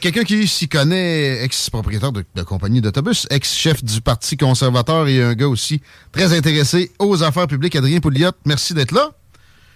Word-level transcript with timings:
Quelqu'un 0.00 0.22
qui 0.24 0.46
s'y 0.46 0.68
connaît, 0.68 1.42
ex-propriétaire 1.42 2.12
de, 2.12 2.24
de 2.34 2.42
compagnie 2.42 2.80
d'autobus, 2.80 3.26
ex-chef 3.30 3.82
du 3.82 4.00
Parti 4.00 4.36
conservateur 4.36 5.08
et 5.08 5.22
un 5.22 5.34
gars 5.34 5.48
aussi 5.48 5.80
très 6.12 6.36
intéressé 6.36 6.92
aux 6.98 7.22
affaires 7.22 7.46
publiques, 7.46 7.74
Adrien 7.76 8.00
Pouliot, 8.00 8.30
merci 8.44 8.74
d'être 8.74 8.92
là. 8.92 9.10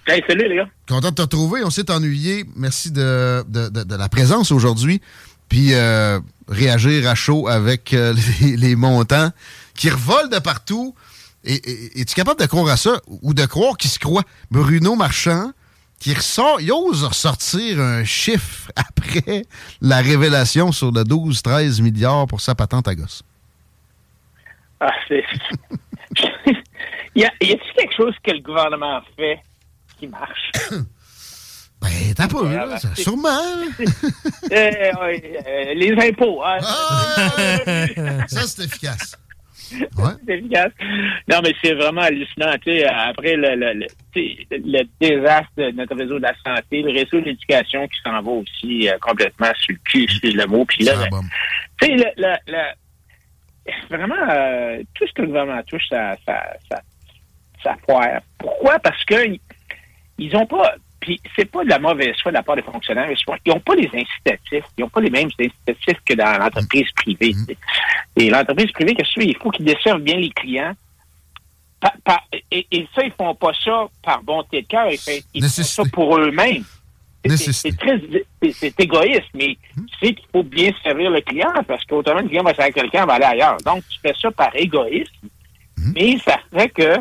Hey, 0.07 0.23
salut 0.29 0.49
les 0.49 0.57
gars. 0.57 0.69
Content 0.89 1.11
de 1.11 1.15
te 1.15 1.23
retrouver. 1.23 1.63
On 1.65 1.71
s'est 1.71 1.91
ennuyé. 1.91 2.45
Merci 2.57 2.91
de, 2.91 3.45
de, 3.49 3.69
de, 3.69 3.85
de 3.85 3.95
la 3.95 4.09
présence 4.09 4.51
aujourd'hui. 4.51 5.01
Puis 5.49 5.75
euh, 5.75 6.19
réagir 6.49 7.09
à 7.09 7.15
chaud 7.15 7.47
avec 7.49 7.93
euh, 7.95 8.15
les, 8.41 8.57
les 8.57 8.77
montants 8.77 9.31
qui 9.75 9.91
revolent 9.91 10.31
de 10.31 10.39
partout. 10.41 10.95
Et- 11.45 11.55
et- 11.55 12.01
Es-tu 12.01 12.15
capable 12.15 12.41
de 12.41 12.47
croire 12.47 12.69
à 12.69 12.77
ça 12.77 13.01
ou 13.23 13.33
de 13.35 13.45
croire 13.47 13.77
qu'il 13.77 13.91
se 13.91 13.99
croit? 13.99 14.23
Bruno 14.51 14.97
Marchand, 14.97 15.53
qui 16.03 16.15
ressort, 16.15 16.61
il 16.61 16.73
ose 16.73 17.05
ressortir 17.05 17.79
un 17.79 18.03
chiffre 18.03 18.73
après 18.77 19.45
la 19.81 19.99
révélation 19.99 20.73
sur 20.73 20.91
le 20.91 21.03
12-13 21.03 21.81
milliards 21.81 22.27
pour 22.27 22.41
sa 22.41 22.57
patente 22.57 22.89
à 22.89 22.95
gosse. 22.97 23.23
Ah, 24.81 24.91
c'est... 25.07 25.23
y, 27.15 27.25
a-t-il 27.25 27.59
quelque 27.77 27.95
chose 27.97 28.15
que 28.25 28.33
le 28.33 28.41
gouvernement 28.41 29.01
fait 29.17 29.41
qui 29.99 30.09
marche? 30.09 30.51
Ben, 31.81 32.15
t'as 32.15 32.29
pas, 32.29 32.45
là, 32.45 32.79
ça, 32.79 32.95
sûrement. 32.95 33.29
Euh, 34.53 34.93
ouais, 35.01 35.43
euh, 35.47 35.75
les 35.75 35.93
impôts, 36.09 36.43
hein? 36.45 36.59
Ah! 36.63 38.27
ça, 38.29 38.43
c'est 38.47 38.65
efficace. 38.65 39.17
Ouais. 39.99 40.13
c'est 40.27 40.39
efficace. 40.39 40.73
Non, 41.29 41.41
mais 41.43 41.55
c'est 41.63 41.75
vraiment 41.75 42.03
hallucinant. 42.03 42.53
Tu 42.65 42.71
sais, 42.73 42.85
après 42.85 43.37
le, 43.37 43.55
le, 43.57 43.73
le, 43.75 43.87
tu 44.15 44.37
sais, 44.37 44.47
le 44.51 44.83
désastre 45.01 45.51
de 45.57 45.71
notre 45.73 45.97
réseau 45.97 46.19
de 46.19 46.23
la 46.25 46.35
santé, 46.45 46.83
le 46.83 46.91
réseau 46.93 47.21
de 47.21 47.27
l'éducation 47.27 47.87
qui 47.89 48.01
s'en 48.03 48.21
va 48.23 48.31
aussi 48.31 48.89
euh, 48.89 48.97
complètement 49.01 49.51
sur 49.59 49.75
le 49.75 49.81
cul, 49.85 50.05
excuse 50.05 50.35
le 50.35 50.47
mot. 50.47 50.65
Puis 50.65 50.85
là, 50.85 50.93
bombe. 51.11 51.25
tu 51.81 51.87
sais, 51.87 51.95
le, 51.97 52.05
le, 52.17 52.35
le- 52.49 53.97
vraiment, 53.97 54.15
euh, 54.31 54.83
tout 54.95 55.07
ce 55.07 55.13
que 55.13 55.23
le 55.23 55.29
gouvernement 55.29 55.63
touche, 55.65 55.89
ça, 55.89 56.17
ça, 56.27 56.43
ça, 56.71 56.81
ça 57.63 57.77
foire. 57.89 58.21
Pourquoi? 58.39 58.79
Parce 58.81 59.05
que 59.05 59.27
ils- 59.29 59.41
ils 60.19 60.37
ont 60.37 60.47
pas, 60.47 60.75
puis 61.03 61.21
c'est 61.37 61.51
pas 61.51 61.65
de 61.65 61.69
la 61.69 61.81
mauvaise 61.81 62.15
foi 62.23 62.31
de 62.31 62.37
la 62.37 62.45
part 62.45 62.55
des 62.55 62.63
fonctionnaires, 62.63 63.11
ils 63.11 63.51
n'ont 63.51 63.61
pas 63.61 63.75
les 63.75 63.89
incitatifs, 63.93 64.65
ils 64.79 64.83
n'ont 64.83 64.89
pas 64.89 65.01
les 65.01 65.11
mêmes 65.11 65.29
incitatifs 65.39 66.01
que 66.07 66.15
dans 66.15 66.39
l'entreprise 66.39 66.91
privée. 66.93 67.33
tu 67.33 67.45
sais. 67.45 67.57
Et 68.17 68.31
l'entreprise 68.31 68.71
privée, 68.71 68.95
qu'est-ce 68.95 69.13
que? 69.15 69.25
Il 69.25 69.37
faut 69.37 69.51
qu'ils 69.51 69.65
desservent 69.65 70.01
bien 70.01 70.17
les 70.17 70.31
clients. 70.31 70.73
Et, 72.53 72.67
et 72.71 72.89
ça, 72.95 73.03
ils 73.03 73.11
font 73.11 73.35
pas 73.35 73.51
ça 73.65 73.87
par 74.05 74.23
bonté 74.23 74.63
de 74.63 74.67
cœur, 74.69 74.87
ils, 74.89 74.97
font 75.43 75.49
ça 75.65 75.83
pour 75.93 76.17
eux-mêmes. 76.17 76.65
C'est- 77.53 77.77
très, 77.77 78.01
c'est- 78.53 78.81
égoïste, 78.81 79.31
mais 79.35 79.57
tu 79.75 79.83
sais 80.01 80.15
qu'il 80.15 80.27
faut 80.33 80.45
bien 80.45 80.71
servir 80.85 81.11
le 81.11 81.21
client 81.21 81.53
parce 81.67 81.85
qu'autrement, 81.85 82.21
le 82.21 82.29
client 82.29 82.45
va 82.45 82.55
servir 82.55 82.75
quelqu'un, 82.75 83.07
va 83.07 83.15
aller 83.15 83.25
ailleurs. 83.25 83.57
Donc, 83.67 83.83
tu 83.89 83.99
fais 84.01 84.15
ça 84.21 84.31
par 84.31 84.55
égoïsme, 84.55 85.29
mais 85.95 86.17
ça 86.19 86.39
fait 86.57 86.69
que 86.69 86.97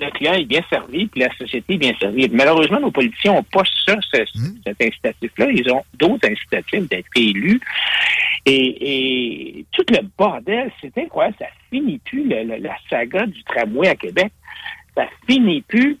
le 0.00 0.10
client 0.10 0.34
est 0.34 0.44
bien 0.44 0.62
servi 0.70 1.06
puis 1.06 1.20
la 1.20 1.34
société 1.36 1.74
est 1.74 1.78
bien 1.78 1.94
servie. 1.98 2.28
Malheureusement, 2.32 2.80
nos 2.80 2.90
politiciens 2.90 3.34
n'ont 3.34 3.42
pas 3.42 3.62
ça, 3.86 3.96
ce- 4.12 4.24
cet 4.64 4.80
incitatif-là. 4.82 5.50
Ils 5.50 5.70
ont 5.70 5.82
d'autres 5.94 6.28
incitatifs 6.30 6.88
d'être 6.88 7.08
élus. 7.16 7.60
Et, 8.44 9.58
et 9.58 9.64
tout 9.72 9.84
le 9.90 9.98
bordel, 10.16 10.70
c'est 10.80 10.96
incroyable. 10.98 11.36
Ça 11.38 11.46
finit 11.70 11.98
plus, 11.98 12.28
le- 12.28 12.44
le- 12.44 12.58
la 12.62 12.76
saga 12.88 13.26
du 13.26 13.42
tramway 13.44 13.88
à 13.88 13.94
Québec. 13.96 14.32
Ça 14.94 15.06
finit 15.28 15.62
plus. 15.62 15.98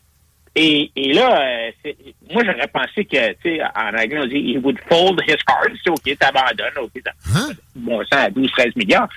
Et, 0.58 0.90
et 0.96 1.12
là, 1.12 1.38
euh, 1.84 1.92
moi, 2.32 2.42
j'aurais 2.42 2.68
pensé 2.68 3.04
que, 3.04 3.32
tu 3.34 3.36
sais, 3.42 3.60
en 3.62 3.88
anglais, 3.88 4.18
on 4.18 4.26
dit 4.26 4.54
«he 4.54 4.56
would 4.56 4.78
fold 4.88 5.20
his 5.28 5.36
cards». 5.46 5.76
C'est 5.84 5.90
OK, 5.90 6.18
t'abandonnes, 6.18 6.82
OK, 6.82 6.92
ça 7.04 7.12
Hein? 7.34 7.48
bon 7.74 8.00
sang 8.10 8.20
à 8.20 8.30
12-13 8.30 8.72
milliards. 8.76 9.08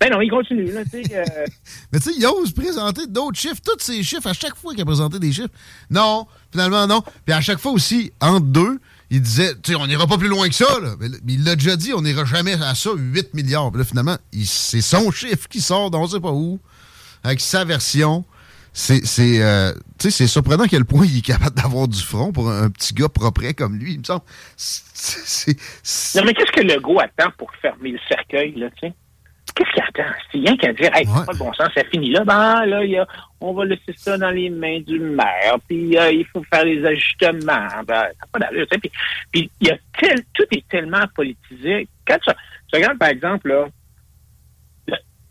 Ben 0.00 0.10
non, 0.10 0.22
il 0.22 0.30
continue, 0.30 0.72
là, 0.72 0.82
tu 0.84 1.04
sais. 1.04 1.16
euh, 1.18 1.24
Mais 1.92 2.00
tu 2.00 2.10
sais, 2.10 2.16
il 2.18 2.26
ose 2.26 2.50
présenter 2.52 3.06
d'autres 3.06 3.38
chiffres, 3.38 3.60
tous 3.62 3.78
ces 3.78 4.02
chiffres, 4.02 4.26
à 4.26 4.32
chaque 4.32 4.56
fois 4.56 4.72
qu'il 4.72 4.80
a 4.80 4.86
présenté 4.86 5.18
des 5.18 5.32
chiffres. 5.32 5.52
Non, 5.90 6.26
finalement, 6.50 6.86
non. 6.86 7.02
Puis 7.26 7.34
à 7.34 7.42
chaque 7.42 7.58
fois 7.58 7.72
aussi, 7.72 8.10
entre 8.22 8.46
deux, 8.46 8.78
il 9.10 9.20
disait, 9.20 9.52
tu 9.62 9.72
sais, 9.72 9.78
on 9.78 9.86
n'ira 9.86 10.06
pas 10.06 10.16
plus 10.16 10.28
loin 10.28 10.48
que 10.48 10.54
ça, 10.54 10.80
là. 10.80 10.94
Mais, 10.98 11.08
il 11.28 11.44
l'a 11.44 11.56
déjà 11.56 11.76
dit, 11.76 11.92
on 11.92 12.00
n'ira 12.00 12.24
jamais 12.24 12.54
à 12.54 12.74
ça, 12.74 12.90
8 12.96 13.34
milliards. 13.34 13.70
Puis 13.70 13.80
là, 13.80 13.84
finalement, 13.84 14.16
c'est 14.44 14.80
son 14.80 15.10
chiffre 15.10 15.46
qui 15.46 15.60
sort 15.60 15.90
d'on 15.90 16.06
sait 16.06 16.20
pas 16.20 16.32
où, 16.32 16.58
avec 17.22 17.40
sa 17.40 17.64
version. 17.66 18.24
C'est, 18.78 19.06
c'est, 19.06 19.42
euh, 19.42 19.72
tu 19.98 20.10
sais, 20.10 20.10
c'est 20.10 20.26
surprenant 20.26 20.64
à 20.64 20.68
quel 20.68 20.84
point 20.84 21.06
il 21.06 21.16
est 21.18 21.24
capable 21.26 21.56
d'avoir 21.56 21.88
du 21.88 21.98
front 21.98 22.30
pour 22.30 22.50
un, 22.50 22.64
un 22.64 22.70
petit 22.70 22.92
gars 22.92 23.08
propre 23.08 23.40
comme 23.56 23.78
lui, 23.78 23.94
il 23.94 24.00
me 24.00 24.04
semble. 24.04 24.20
Non, 26.16 26.24
mais 26.26 26.34
qu'est-ce 26.34 26.52
que 26.52 26.60
le 26.60 26.78
go 26.80 27.00
attend 27.00 27.30
pour 27.38 27.50
fermer 27.62 27.92
le 27.92 27.98
cercueil, 28.06 28.52
là, 28.56 28.68
tu 28.78 28.88
sais? 28.88 28.92
Qu'est-ce 29.54 29.70
qu'il 29.72 29.82
attend? 29.82 30.12
C'est 30.30 30.38
rien 30.38 30.56
qu'à 30.58 30.72
dire, 30.74 30.90
hey, 30.94 31.06
Ouais. 31.06 31.12
c'est 31.20 31.24
pas 31.26 31.32
de 31.32 31.38
bon 31.38 31.52
sens, 31.54 31.68
ça 31.74 31.84
finit 31.90 32.10
là. 32.10 32.22
Ben, 32.24 32.66
là, 32.66 32.84
y 32.84 32.98
a- 32.98 33.06
on 33.40 33.54
va 33.54 33.64
laisser 33.64 33.94
ça 33.96 34.18
dans 34.18 34.30
les 34.30 34.50
mains 34.50 34.80
du 34.80 34.98
maire, 34.98 35.56
puis 35.66 35.96
euh, 35.96 36.10
il 36.12 36.26
faut 36.26 36.42
faire 36.52 36.66
les 36.66 36.84
ajustements. 36.84 37.82
Ben, 37.86 38.08
ça 38.20 38.26
pas 38.30 38.38
d'allure, 38.40 38.66
tu 38.70 38.74
sais. 38.74 38.78
Puis, 38.80 38.90
puis 39.32 39.50
il 39.62 39.68
y 39.68 39.70
a 39.70 39.78
tel, 39.98 40.22
tout 40.34 40.44
est 40.50 40.68
tellement 40.68 41.06
politisé. 41.14 41.88
Quand 42.06 42.18
tu, 42.18 42.30
tu 42.70 42.76
regardes, 42.76 42.98
par 42.98 43.08
exemple, 43.08 43.48
là, 43.48 43.66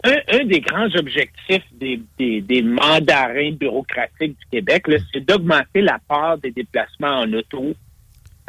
un, 0.03 0.17
un 0.39 0.45
des 0.45 0.59
grands 0.61 0.93
objectifs 0.95 1.63
des, 1.73 2.01
des, 2.19 2.41
des 2.41 2.61
mandarins 2.61 3.51
bureaucratiques 3.51 4.37
du 4.39 4.45
Québec, 4.51 4.85
c'est 5.13 5.25
d'augmenter 5.25 5.81
la 5.81 5.99
part 6.07 6.37
des 6.37 6.51
déplacements 6.51 7.21
en 7.21 7.33
auto 7.33 7.73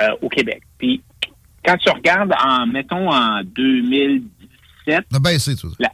euh, 0.01 0.09
au 0.21 0.29
Québec. 0.29 0.63
Puis, 0.79 1.03
quand 1.65 1.77
tu 1.79 1.89
regardes 1.91 2.35
en, 2.45 2.67
mettons, 2.67 3.11
en 3.11 3.43
2017, 3.45 5.07
On 5.13 5.17
a 5.17 5.21
baissé, 5.21 5.57
tout 5.57 5.71
ça. 5.71 5.77
la- 5.81 5.93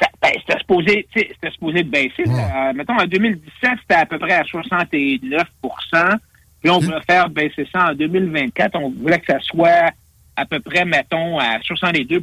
ça, 0.00 0.08
ben, 0.20 0.30
c'était 0.40 0.58
supposé, 0.58 1.06
supposé 1.52 1.82
de 1.84 1.90
baisser. 1.90 2.24
là. 2.26 2.70
Euh, 2.70 2.72
mettons, 2.74 2.94
en 2.98 3.06
2017, 3.06 3.70
c'était 3.82 3.94
à 3.94 4.06
peu 4.06 4.18
près 4.18 4.32
à 4.34 4.42
69% 4.42 6.18
Puis 6.60 6.70
on 6.70 6.78
voulait 6.78 7.00
faire 7.08 7.28
baisser 7.28 7.66
ça 7.72 7.90
en 7.90 7.94
2024. 7.94 8.74
On 8.76 8.90
voulait 8.90 9.20
que 9.20 9.26
ça 9.32 9.38
soit 9.40 9.92
à 10.36 10.46
peu 10.46 10.58
près, 10.60 10.84
mettons, 10.84 11.38
à 11.38 11.60
62 11.62 12.22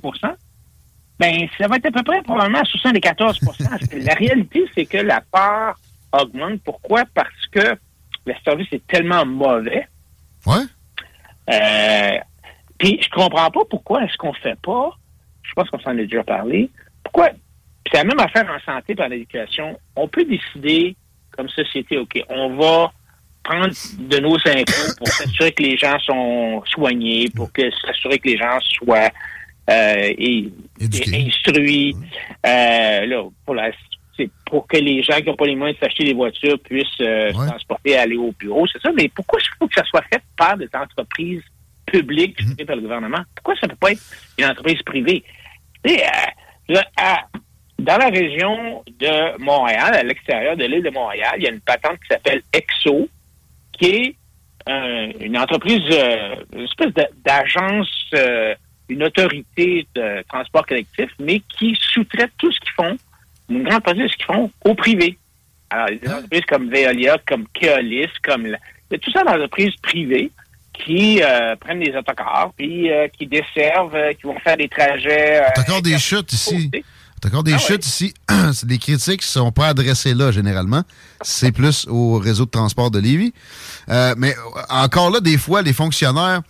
Ben, 1.21 1.47
ça 1.56 1.68
va 1.68 1.75
être 1.75 1.85
à 1.85 1.91
peu 1.91 2.01
près 2.01 2.19
probablement 2.23 2.62
à 2.62 2.63
74% 2.63 4.03
La 4.03 4.13
réalité, 4.15 4.65
c'est 4.73 4.88
que 4.88 4.97
la 4.97 5.21
part 5.21 5.75
augmente. 6.12 6.63
Pourquoi? 6.65 7.03
Parce 7.13 7.47
que 7.51 7.77
le 8.25 8.33
service 8.44 8.68
est 8.71 8.85
tellement 8.88 9.23
mauvais. 9.23 9.88
Ouais? 10.47 10.63
Euh, 11.51 12.18
puis 12.79 13.00
je 13.03 13.09
comprends 13.09 13.51
pas 13.51 13.62
pourquoi 13.69 14.03
est-ce 14.03 14.18
qu'on 14.18 14.33
fait 14.33 14.59
pas, 14.62 14.89
je 15.44 15.53
pense 15.53 15.69
qu'on 15.69 15.79
s'en 15.79 15.91
a 15.91 15.95
déjà 15.95 16.23
parlé, 16.23 16.71
pourquoi, 17.03 17.29
puis 17.29 17.91
c'est 17.91 17.97
la 17.97 18.03
même 18.03 18.19
affaire 18.19 18.47
en 18.50 18.59
santé 18.59 18.95
par 18.95 19.07
l'éducation, 19.07 19.79
on 19.95 20.07
peut 20.07 20.24
décider 20.24 20.95
comme 21.38 21.50
société, 21.50 22.00
OK, 22.00 22.19
on 22.29 22.56
va 22.56 22.91
prendre 23.44 23.74
de 24.00 24.17
nos 24.17 24.38
impôts 24.38 24.95
pour 24.97 25.07
s'assurer 25.09 25.51
que 25.51 25.62
les 25.62 25.77
gens 25.77 26.00
sont 26.00 26.63
soignés, 26.65 27.29
pour 27.35 27.51
que 27.51 27.69
s'assurer 27.85 28.17
que 28.17 28.29
les 28.29 28.38
gens 28.38 28.59
soient 28.62 29.12
et- 30.18 30.50
Éduqués. 30.79 31.12
et 31.19 31.27
instruits, 31.27 31.95
euh, 32.45 33.06
là, 33.06 33.23
pour 33.45 33.56
la 33.56 33.71
c'est 34.18 34.29
pour 34.45 34.68
que 34.68 34.77
les 34.77 35.01
gens 35.03 35.15
qui 35.18 35.25
n'ont 35.27 35.35
pas 35.35 35.45
les 35.45 35.56
moyens 35.56 35.79
de 35.79 35.85
s'acheter 35.85 36.03
des 36.03 36.13
voitures 36.13 36.59
puissent 36.59 36.85
euh, 37.00 37.29
se 37.31 37.33
transporter 37.47 37.91
et 37.91 37.97
aller 37.97 38.18
au 38.18 38.31
bureau, 38.38 38.68
c'est 38.68 38.81
ça. 38.81 38.91
Mais 38.95 39.07
pourquoi 39.07 39.39
il 39.41 39.47
faut 39.57 39.68
que 39.68 39.73
ça 39.75 39.85
soit 39.85 40.03
fait 40.12 40.21
par 40.38 40.57
des 40.57 40.68
entreprises 40.73 41.41
publiques 41.85 42.38
mm 42.44 42.65
par 42.65 42.75
le 42.75 42.81
gouvernement? 42.81 43.21
Pourquoi 43.35 43.56
ça 43.56 43.68
ne 43.68 43.71
peut 43.71 43.77
pas 43.79 43.91
être 43.94 44.01
une 44.38 44.45
entreprise 44.45 44.81
privée? 44.83 45.23
Euh, 45.88 45.91
dans 47.79 47.97
la 47.97 48.09
région 48.09 48.83
de 49.00 49.38
Montréal, 49.41 49.94
à 49.95 50.03
l'extérieur 50.03 50.56
de 50.56 50.65
l'île 50.65 50.83
de 50.83 50.91
Montréal, 50.91 51.33
il 51.38 51.44
y 51.44 51.47
a 51.47 51.51
une 51.51 51.62
patente 51.62 51.97
qui 52.01 52.07
s'appelle 52.09 52.41
EXO, 52.53 53.09
qui 53.71 53.85
est 53.85 54.15
euh, 54.69 55.12
une 55.19 55.38
entreprise, 55.38 55.81
une 56.53 56.62
espèce 56.65 56.94
d'agence, 57.25 58.12
une 58.91 59.03
autorité 59.03 59.88
de 59.95 60.23
transport 60.27 60.65
collectif, 60.65 61.09
mais 61.19 61.41
qui 61.57 61.77
sous-traite 61.93 62.31
tout 62.38 62.51
ce 62.51 62.59
qu'ils 62.59 62.71
font 62.71 62.97
une 63.49 63.63
grande 63.63 63.83
partie 63.83 64.01
de 64.01 64.07
ce 64.07 64.15
qu'ils 64.15 64.25
font 64.25 64.51
au 64.65 64.75
privé. 64.75 65.17
Alors, 65.69 65.88
des 65.88 66.01
ah. 66.07 66.17
entreprises 66.17 66.45
comme 66.47 66.69
Veolia, 66.69 67.17
comme 67.27 67.47
Keolis, 67.53 68.09
comme... 68.23 68.45
Il 68.47 68.51
y 68.91 68.95
a 68.95 68.97
tout 68.97 69.11
ça 69.11 69.23
d'entreprises 69.23 69.73
privées 69.81 70.31
qui 70.73 71.21
euh, 71.21 71.55
prennent 71.57 71.79
des 71.79 71.95
autocars, 71.95 72.51
puis 72.57 72.91
euh, 72.91 73.07
qui 73.07 73.27
desservent, 73.27 73.95
euh, 73.95 74.13
qui 74.13 74.23
vont 74.23 74.39
faire 74.39 74.57
des 74.57 74.67
trajets... 74.67 75.41
T'as 75.55 75.61
encore 75.61 75.81
des 75.81 75.97
chutes 75.97 76.33
ici. 76.33 76.71
T'as 77.21 77.29
encore 77.29 77.43
des 77.43 77.53
ah 77.53 77.57
chutes 77.57 77.85
ici. 77.85 78.13
des 78.63 78.77
critiques 78.77 79.21
qui 79.21 79.27
ne 79.27 79.43
sont 79.43 79.51
pas 79.51 79.67
adressées 79.67 80.13
là, 80.13 80.31
généralement. 80.31 80.81
C'est 81.21 81.51
plus 81.51 81.88
au 81.88 82.17
réseau 82.17 82.45
de 82.45 82.49
transport 82.49 82.89
de 82.89 82.99
Lévis. 82.99 83.33
mais 84.17 84.33
encore 84.69 85.11
là, 85.11 85.19
des 85.19 85.38
fois, 85.38 85.61
les 85.61 85.73
fonctionnaires 85.73 86.41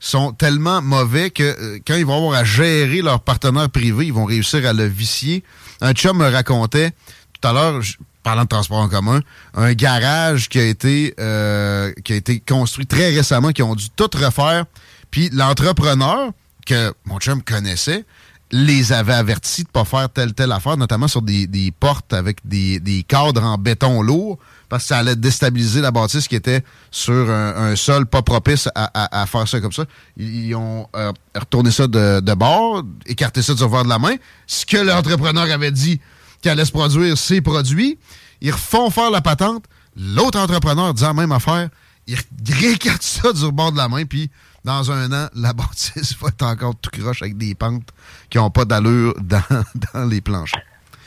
sont 0.00 0.32
tellement 0.32 0.80
mauvais 0.80 1.30
que 1.30 1.78
quand 1.86 1.96
ils 1.96 2.06
vont 2.06 2.16
avoir 2.16 2.40
à 2.40 2.44
gérer 2.44 3.02
leur 3.02 3.20
partenaire 3.20 3.68
privé, 3.68 4.06
ils 4.06 4.12
vont 4.12 4.24
réussir 4.24 4.66
à 4.66 4.72
le 4.72 4.84
vicier 4.84 5.42
un 5.80 5.92
chum 5.92 6.18
me 6.18 6.28
racontait 6.28 6.92
tout 7.40 7.48
à 7.48 7.52
l'heure, 7.52 7.80
parlant 8.22 8.42
de 8.42 8.48
transport 8.48 8.78
en 8.78 8.88
commun, 8.88 9.20
un 9.54 9.72
garage 9.74 10.48
qui 10.48 10.58
a 10.58 10.64
été 10.64 11.14
euh, 11.20 11.92
qui 12.04 12.12
a 12.12 12.16
été 12.16 12.40
construit 12.40 12.86
très 12.86 13.10
récemment, 13.10 13.52
qui 13.52 13.62
ont 13.62 13.74
dû 13.74 13.88
tout 13.90 14.10
refaire. 14.14 14.64
Puis 15.10 15.30
l'entrepreneur 15.32 16.32
que 16.66 16.92
mon 17.04 17.18
chum 17.18 17.42
connaissait 17.42 18.04
les 18.50 18.92
avait 18.92 19.12
avertis 19.12 19.62
de 19.62 19.68
ne 19.68 19.72
pas 19.72 19.84
faire 19.84 20.08
telle 20.10 20.34
telle 20.34 20.52
affaire, 20.52 20.76
notamment 20.76 21.06
sur 21.06 21.22
des, 21.22 21.72
portes 21.78 22.12
avec 22.12 22.38
des, 22.44 23.04
cadres 23.06 23.44
en 23.44 23.56
béton 23.56 24.02
lourd, 24.02 24.38
parce 24.68 24.84
que 24.84 24.88
ça 24.88 24.98
allait 24.98 25.16
déstabiliser 25.16 25.80
la 25.80 25.90
bâtisse 25.90 26.28
qui 26.28 26.36
était 26.36 26.62
sur 26.90 27.30
un, 27.30 27.74
sol 27.76 28.06
pas 28.06 28.22
propice 28.22 28.68
à, 28.74 29.26
faire 29.26 29.48
ça 29.48 29.60
comme 29.60 29.72
ça. 29.72 29.84
Ils, 30.16 30.54
ont 30.54 30.88
euh, 30.94 31.12
retourné 31.34 31.70
ça 31.70 31.86
de, 31.86 32.34
bord, 32.34 32.82
écarté 33.06 33.42
ça 33.42 33.54
du 33.54 33.62
revers 33.62 33.84
de 33.84 33.88
la 33.88 33.98
main. 33.98 34.14
Ce 34.46 34.66
que 34.66 34.76
l'entrepreneur 34.76 35.50
avait 35.50 35.70
dit 35.70 36.00
qu'il 36.42 36.50
allait 36.50 36.64
se 36.64 36.72
produire, 36.72 37.16
c'est 37.16 37.40
produit. 37.40 37.98
Ils 38.40 38.52
refont 38.52 38.90
faire 38.90 39.10
la 39.10 39.20
patente. 39.20 39.64
L'autre 39.96 40.38
entrepreneur 40.38 40.94
disant 40.94 41.14
même 41.14 41.32
affaire. 41.32 41.68
Il 42.06 42.16
récarte 42.50 43.02
ça 43.02 43.32
du 43.32 43.50
bord 43.52 43.72
de 43.72 43.76
la 43.76 43.88
main, 43.88 44.04
puis 44.04 44.30
dans 44.64 44.90
un 44.90 45.12
an, 45.12 45.28
la 45.34 45.52
bâtisse 45.54 46.16
va 46.20 46.28
être 46.28 46.42
encore 46.42 46.74
tout 46.76 46.90
croche 46.90 47.22
avec 47.22 47.36
des 47.36 47.54
pentes 47.54 47.88
qui 48.30 48.38
n'ont 48.38 48.50
pas 48.50 48.64
d'allure 48.64 49.14
dans, 49.20 50.04
les 50.08 50.20
planchers. 50.20 50.62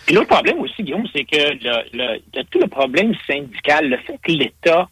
Et 0.08 0.14
l'autre 0.14 0.28
problème 0.28 0.60
aussi, 0.60 0.84
Guillaume, 0.84 1.08
c'est 1.14 1.24
que 1.24 1.38
le, 1.94 2.44
tout 2.50 2.60
le 2.60 2.68
problème 2.68 3.14
syndical, 3.28 3.90
le 3.90 3.98
fait 3.98 4.18
que 4.22 4.32
l'État 4.32 4.90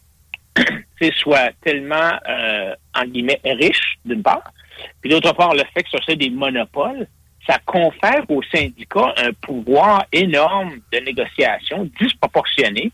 soit 1.16 1.50
tellement, 1.64 2.12
euh, 2.28 2.74
en 2.94 3.04
guillemets, 3.04 3.40
riche, 3.44 3.98
d'une 4.04 4.22
part, 4.22 4.52
puis 5.00 5.10
d'autre 5.10 5.32
part, 5.34 5.54
le 5.54 5.62
fait 5.74 5.82
que 5.82 5.90
ce 5.90 5.98
soit 5.98 6.16
des 6.16 6.30
monopoles, 6.30 7.06
ça 7.46 7.58
confère 7.64 8.24
aux 8.28 8.42
syndicats 8.42 9.14
un 9.16 9.32
pouvoir 9.32 10.04
énorme 10.12 10.78
de 10.92 10.98
négociation 10.98 11.90
disproportionné. 12.00 12.92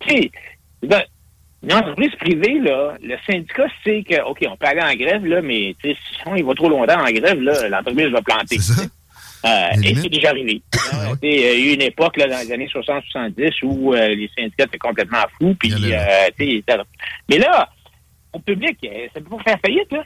Tu 0.00 0.08
sais, 0.08 0.30
une 1.62 1.72
entreprise 1.72 2.14
privée, 2.16 2.60
là, 2.60 2.96
le 3.02 3.16
syndicat 3.26 3.66
sait 3.84 4.02
que, 4.08 4.22
OK, 4.22 4.44
on 4.48 4.56
peut 4.56 4.66
aller 4.66 4.80
en 4.80 4.94
grève, 4.94 5.24
là, 5.24 5.42
mais 5.42 5.74
si 5.82 5.96
il 6.36 6.44
va 6.44 6.54
trop 6.54 6.68
longtemps 6.68 7.00
en 7.00 7.10
grève, 7.10 7.40
là, 7.40 7.68
l'entreprise 7.68 8.08
va 8.08 8.22
planter. 8.22 8.58
Euh, 9.44 9.82
et 9.84 9.94
c'est 9.94 10.08
déjà 10.08 10.30
arrivé. 10.30 10.62
Ah 10.92 11.12
il 11.22 11.40
y 11.40 11.44
a 11.44 11.54
eu 11.54 11.74
une 11.74 11.82
époque 11.82 12.16
là, 12.16 12.26
dans 12.26 12.38
les 12.38 12.52
années 12.52 12.68
60-70 12.72 13.52
où 13.62 13.94
euh, 13.94 14.08
les 14.08 14.28
syndicats 14.36 14.64
étaient 14.64 14.78
complètement 14.78 15.24
fous. 15.38 15.54
Puis, 15.58 15.72
euh, 15.92 16.54
mais 17.28 17.38
là, 17.38 17.68
au 18.32 18.40
public, 18.40 18.78
euh, 18.84 19.06
ça 19.14 19.20
peut 19.20 19.36
pas 19.36 19.42
faire 19.44 19.58
faillite. 19.64 19.92
Là. 19.92 20.02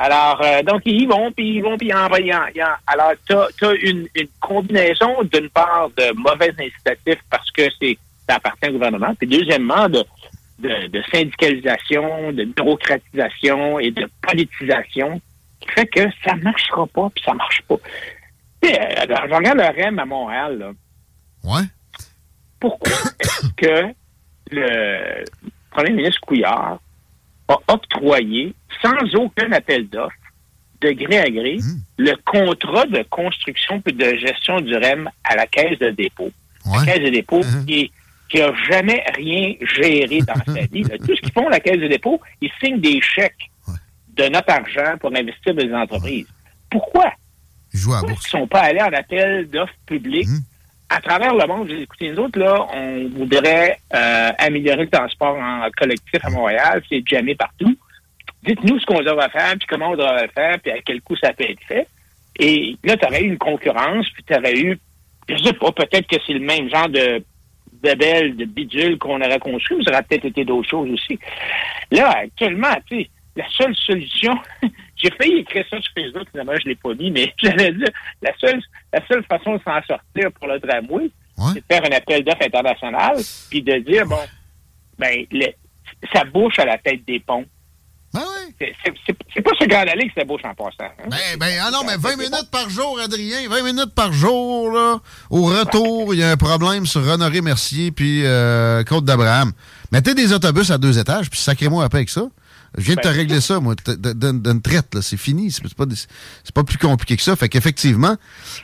alors, 0.00 0.42
donc, 0.64 0.82
ils 0.84 1.06
vont, 1.06 1.30
puis 1.30 1.56
ils 1.56 1.62
vont, 1.62 1.78
puis 1.78 1.88
ils 1.88 1.94
envoient. 1.94 2.18
Alors, 2.86 3.12
tu 3.26 3.34
as, 3.34 3.72
une, 3.82 4.08
une, 4.14 4.28
combinaison, 4.40 5.22
d'une 5.32 5.48
part, 5.50 5.90
de 5.96 6.12
mauvais 6.16 6.52
incitatifs 6.58 7.22
parce 7.30 7.50
que 7.52 7.62
c'est 7.80 7.96
ça 8.28 8.36
appartient 8.36 8.68
au 8.68 8.72
gouvernement. 8.72 9.14
Puis 9.14 9.28
deuxièmement, 9.28 9.88
de, 9.88 10.04
de, 10.58 11.02
syndicalisation, 11.12 12.32
de 12.32 12.44
bureaucratisation 12.44 13.78
et 13.78 13.90
de 13.90 14.08
politisation 14.22 15.20
fait 15.74 15.86
que 15.86 16.00
ça 16.24 16.34
ne 16.34 16.42
marchera 16.42 16.86
pas, 16.86 17.10
puis 17.14 17.24
ça 17.24 17.34
marche 17.34 17.62
pas. 17.62 17.74
Euh, 17.74 18.68
je 18.68 19.34
regarde 19.34 19.58
le 19.58 19.82
REM 19.82 19.98
à 19.98 20.04
Montréal. 20.04 20.58
Là. 20.58 20.72
Ouais. 21.44 21.64
Pourquoi 22.58 22.92
est-ce 23.20 23.48
que 23.56 23.94
le 24.50 25.24
premier 25.70 25.90
ministre 25.90 26.20
Couillard 26.22 26.78
a 27.48 27.56
octroyé, 27.68 28.54
sans 28.82 29.14
aucun 29.16 29.52
appel 29.52 29.88
d'offres, 29.88 30.14
de 30.80 30.90
gré 30.92 31.18
à 31.18 31.30
gré, 31.30 31.56
hmm. 31.56 31.80
le 31.98 32.14
contrat 32.24 32.86
de 32.86 33.02
construction 33.10 33.82
et 33.86 33.92
de 33.92 34.16
gestion 34.16 34.60
du 34.60 34.74
REM 34.76 35.10
à 35.24 35.36
la 35.36 35.46
Caisse 35.46 35.78
de 35.78 35.90
dépôt? 35.90 36.30
La 36.66 36.84
Caisse 36.84 37.04
de 37.04 37.10
dépôt 37.10 37.40
hmm. 37.40 37.66
qui 37.66 37.80
est 37.80 37.90
qui 38.28 38.38
n'a 38.38 38.52
jamais 38.68 39.04
rien 39.14 39.54
géré 39.60 40.20
dans 40.20 40.34
sa 40.52 40.60
vie. 40.72 40.82
Tout 40.82 41.14
ce 41.14 41.20
qu'ils 41.20 41.32
font, 41.32 41.48
la 41.48 41.60
Caisse 41.60 41.78
de 41.78 41.88
dépôt, 41.88 42.20
ils 42.40 42.50
signent 42.60 42.80
des 42.80 43.00
chèques 43.00 43.50
de 44.16 44.28
notre 44.28 44.50
argent 44.50 44.96
pour 45.00 45.10
investir 45.10 45.54
dans 45.54 45.62
les 45.62 45.74
entreprises. 45.74 46.26
Pourquoi? 46.70 47.12
Pourquoi 47.72 48.00
ils 48.06 48.10
ne 48.10 48.16
sont 48.16 48.46
pas 48.46 48.60
allés 48.60 48.82
en 48.82 48.92
appel 48.92 49.48
d'offres 49.48 49.74
publiques? 49.86 50.28
Hum. 50.28 50.40
à 50.88 51.00
travers 51.00 51.34
le 51.34 51.46
monde? 51.46 51.70
Écoutez, 51.70 52.10
nous 52.10 52.18
autres, 52.24 52.38
là, 52.38 52.66
on 52.72 53.08
voudrait 53.08 53.78
euh, 53.94 54.30
améliorer 54.38 54.84
le 54.84 54.90
transport 54.90 55.36
en 55.36 55.68
collectif 55.76 56.24
à 56.24 56.30
Montréal, 56.30 56.82
c'est 56.88 57.02
jamais 57.06 57.34
partout. 57.34 57.76
Dites-nous 58.44 58.78
ce 58.78 58.86
qu'on 58.86 59.02
devrait 59.02 59.30
faire, 59.30 59.54
puis 59.58 59.66
comment 59.68 59.90
on 59.90 59.96
devrait 59.96 60.22
le 60.22 60.32
faire, 60.32 60.60
puis 60.60 60.70
à 60.70 60.80
quel 60.84 61.00
coût 61.00 61.16
ça 61.16 61.32
peut 61.32 61.44
être 61.48 61.64
fait. 61.66 61.88
Et 62.38 62.76
là, 62.84 62.96
tu 62.96 63.06
aurais 63.06 63.22
eu 63.22 63.28
une 63.28 63.38
concurrence, 63.38 64.08
puis 64.10 64.22
tu 64.24 64.34
aurais 64.34 64.56
eu, 64.56 64.78
je 65.28 65.36
sais 65.38 65.52
pas, 65.54 65.72
peut-être 65.72 66.06
que 66.06 66.16
c'est 66.26 66.34
le 66.34 66.40
même 66.40 66.68
genre 66.68 66.88
de 66.88 67.24
belle 67.92 68.36
de 68.36 68.44
bidule 68.44 68.98
qu'on 68.98 69.20
aurait 69.20 69.38
construit, 69.38 69.76
mais 69.78 69.84
ça 69.84 69.90
aurait 69.90 70.02
peut-être 70.02 70.24
été 70.24 70.44
d'autres 70.44 70.68
choses 70.68 70.90
aussi. 70.90 71.18
Là, 71.90 72.10
actuellement, 72.22 72.74
tu 72.88 73.02
sais, 73.02 73.10
la 73.36 73.44
seule 73.50 73.74
solution, 73.76 74.34
j'ai 74.96 75.10
failli 75.10 75.38
écrire 75.38 75.64
ça 75.70 75.80
sur 75.80 75.92
Facebook, 75.94 76.28
finalement, 76.30 76.54
je 76.56 76.64
ne 76.64 76.68
l'ai 76.70 76.74
pas 76.76 76.94
mis, 76.94 77.10
mais 77.10 77.32
j'allais 77.42 77.72
dire, 77.72 77.88
la 78.22 78.32
seule, 78.38 78.60
la 78.92 79.06
seule 79.06 79.24
façon 79.24 79.56
de 79.56 79.62
s'en 79.62 79.82
sortir 79.82 80.32
pour 80.32 80.48
le 80.48 80.60
tramway, 80.60 81.10
c'est 81.52 81.60
de 81.60 81.64
faire 81.68 81.84
un 81.84 81.96
appel 81.96 82.24
d'offres 82.24 82.46
international, 82.46 83.16
puis 83.50 83.62
de 83.62 83.78
dire, 83.78 84.06
bon, 84.06 84.20
ben, 84.98 85.26
ça 86.12 86.24
bouche 86.24 86.58
à 86.58 86.64
la 86.64 86.78
tête 86.78 87.04
des 87.04 87.20
ponts. 87.20 87.44
Ben 88.12 88.20
oui. 88.20 88.70
C'est 89.34 89.42
pas 89.42 89.50
ce 89.58 89.64
gars-là 89.64 89.92
que 89.94 90.12
c'est 90.16 90.24
bouche 90.24 90.42
en 90.44 90.54
passant. 90.54 90.84
Hein? 90.84 91.08
Ben, 91.10 91.36
ben, 91.36 91.52
ah 91.60 91.70
non, 91.72 91.80
mais 91.84 91.96
20 91.96 92.16
minutes 92.16 92.48
par 92.52 92.70
jour, 92.70 93.00
Adrien, 93.00 93.48
20 93.48 93.62
minutes 93.64 93.92
par 93.92 94.12
jour, 94.12 94.70
là. 94.70 95.00
Au 95.30 95.46
retour, 95.46 96.14
il 96.14 96.20
y 96.20 96.22
a 96.22 96.30
un 96.30 96.36
problème 96.36 96.86
sur 96.86 97.00
Honoré 97.00 97.40
Mercier 97.40 97.90
puis 97.90 98.24
euh, 98.24 98.84
Côte 98.84 99.04
d'Abraham. 99.04 99.50
Mettez 99.90 100.14
des 100.14 100.32
autobus 100.32 100.70
à 100.70 100.78
deux 100.78 100.96
étages, 100.96 101.28
puis 101.28 101.40
sacrez-moi 101.40 101.84
après 101.84 101.98
avec 101.98 102.10
ça. 102.10 102.28
Je 102.76 102.82
viens 102.82 102.96
de 102.96 103.00
te 103.00 103.08
ben, 103.08 103.14
régler 103.14 103.40
ça, 103.40 103.60
moi, 103.60 103.74
d'une 103.86 104.62
traite, 104.62 104.94
là. 104.94 105.02
C'est 105.02 105.16
fini. 105.16 105.52
C'est 105.52 105.62
pas, 105.74 105.86
pas 106.54 106.64
plus 106.64 106.78
compliqué 106.78 107.16
que 107.16 107.22
ça. 107.22 107.36
Fait 107.36 107.48
qu'effectivement, 107.48 108.16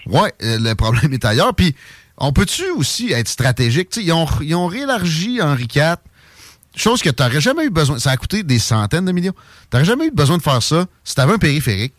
ouais, 0.06 0.32
euh, 0.42 0.58
le 0.58 0.74
problème 0.74 1.12
est 1.12 1.24
ailleurs. 1.24 1.54
Puis, 1.54 1.74
on 2.18 2.32
peut-tu 2.32 2.68
aussi 2.70 3.12
être 3.12 3.28
stratégique? 3.28 3.96
ils 3.96 4.12
ont, 4.12 4.26
ils 4.42 4.54
ont 4.54 4.66
réélargi 4.66 5.40
Henri 5.40 5.68
IV 5.74 5.96
Chose 6.76 7.02
que 7.02 7.10
tu 7.10 7.22
n'aurais 7.22 7.40
jamais 7.40 7.64
eu 7.64 7.70
besoin. 7.70 7.98
Ça 7.98 8.12
a 8.12 8.16
coûté 8.16 8.42
des 8.44 8.60
centaines 8.60 9.04
de 9.04 9.12
millions. 9.12 9.32
Tu 9.32 9.68
n'aurais 9.72 9.84
jamais 9.84 10.06
eu 10.06 10.10
besoin 10.12 10.38
de 10.38 10.42
faire 10.42 10.62
ça 10.62 10.86
si 11.02 11.14
tu 11.14 11.20
avais 11.20 11.32
un 11.32 11.38
périphérique. 11.38 11.94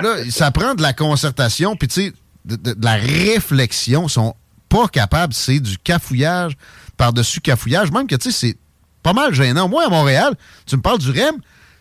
Là, 0.00 0.28
ça 0.30 0.50
prend 0.50 0.74
de 0.74 0.82
la 0.82 0.92
concertation, 0.92 1.76
puis 1.76 1.86
tu 1.86 2.06
sais, 2.06 2.12
de, 2.44 2.74
la 2.82 2.94
réflexion. 2.94 4.06
Ils 4.06 4.10
sont 4.10 4.34
pas 4.68 4.88
capables. 4.88 5.32
C'est 5.34 5.60
du 5.60 5.78
cafouillage 5.78 6.56
par-dessus 6.96 7.40
cafouillage. 7.40 7.92
Même 7.92 8.08
que, 8.08 8.16
tu 8.16 8.32
sais, 8.32 8.48
c'est 8.48 8.58
pas 9.02 9.12
mal 9.12 9.34
gênant. 9.34 9.68
Moi, 9.68 9.84
à 9.86 9.88
Montréal, 9.88 10.34
tu 10.66 10.76
me 10.76 10.82
parles 10.82 10.98
du 10.98 11.10
REM, 11.10 11.36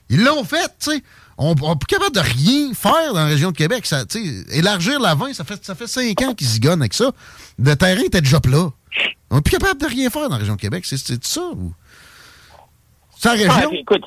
ils 0.10 0.24
l'ont 0.24 0.44
fait, 0.44 0.68
tu 0.80 0.92
sais. 0.92 1.04
On 1.42 1.54
n'est 1.54 1.56
pas 1.56 1.74
capable 1.88 2.14
de 2.14 2.20
rien 2.20 2.74
faire 2.74 3.14
dans 3.14 3.22
la 3.22 3.28
région 3.28 3.52
de 3.52 3.56
Québec. 3.56 3.86
Ça, 3.86 4.04
élargir 4.52 5.00
la 5.00 5.16
20, 5.16 5.34
ça 5.34 5.46
fait, 5.46 5.64
ça 5.64 5.74
fait 5.74 5.88
cinq 5.88 6.22
ans 6.22 6.34
qu'ils 6.34 6.48
zigonnent 6.48 6.82
avec 6.82 6.94
ça. 6.94 7.12
Le 7.58 7.76
terrain 7.76 8.02
était 8.02 8.20
déjà 8.20 8.42
plat. 8.42 8.68
On 9.32 9.36
n'est 9.36 9.42
plus 9.42 9.58
capable 9.58 9.80
de 9.80 9.86
rien 9.86 10.10
faire 10.10 10.24
dans 10.24 10.36
la 10.36 10.40
région 10.40 10.56
de 10.56 10.62
Québec. 10.62 10.84
C'est 10.86 11.24
ça 11.24 11.42
ou? 11.42 11.74
La 13.24 13.32
région? 13.32 13.72
écoute, 13.72 14.06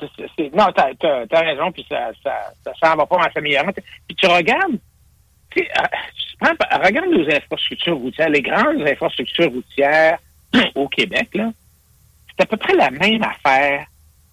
non, 0.53 0.65
t'as 0.75 0.89
as, 1.31 1.39
raison, 1.39 1.71
puis 1.71 1.85
ça, 1.87 2.11
ça, 2.23 2.71
ça 2.81 2.95
va 2.95 3.05
pas 3.05 3.17
en 3.17 3.31
s'améliorant. 3.33 3.71
Puis 3.71 4.15
tu 4.15 4.25
regardes, 4.25 4.79
tu 5.51 5.63
sais, 5.63 5.69
euh, 5.79 6.77
regarde 6.83 7.09
nos 7.09 7.29
infrastructures 7.29 7.97
routières, 7.97 8.29
les 8.29 8.41
grandes 8.41 8.81
infrastructures 8.81 9.51
routières 9.51 10.17
au 10.75 10.87
Québec, 10.87 11.29
là, 11.35 11.51
c'est 12.37 12.43
à 12.43 12.45
peu 12.45 12.57
près 12.57 12.73
la 12.73 12.89
même 12.91 13.23
affaire 13.23 13.85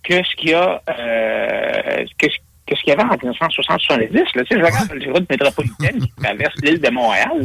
que 0.02 0.22
ce 0.24 0.36
qu'il 0.36 0.50
y 0.50 0.54
a, 0.54 0.82
euh, 0.88 2.04
que, 2.18 2.26
ce 2.28 2.80
qu'il 2.80 2.88
y 2.88 2.92
avait 2.92 3.02
en 3.02 3.16
1970. 3.16 4.08
Tu 4.10 4.38
sais, 4.38 4.44
je 4.50 4.56
regarde 4.56 4.92
les 4.94 5.10
routes 5.10 5.28
métropolitaines 5.28 6.00
qui 6.00 6.12
traversent 6.12 6.62
l'île 6.62 6.80
de 6.80 6.90
Montréal. 6.90 7.44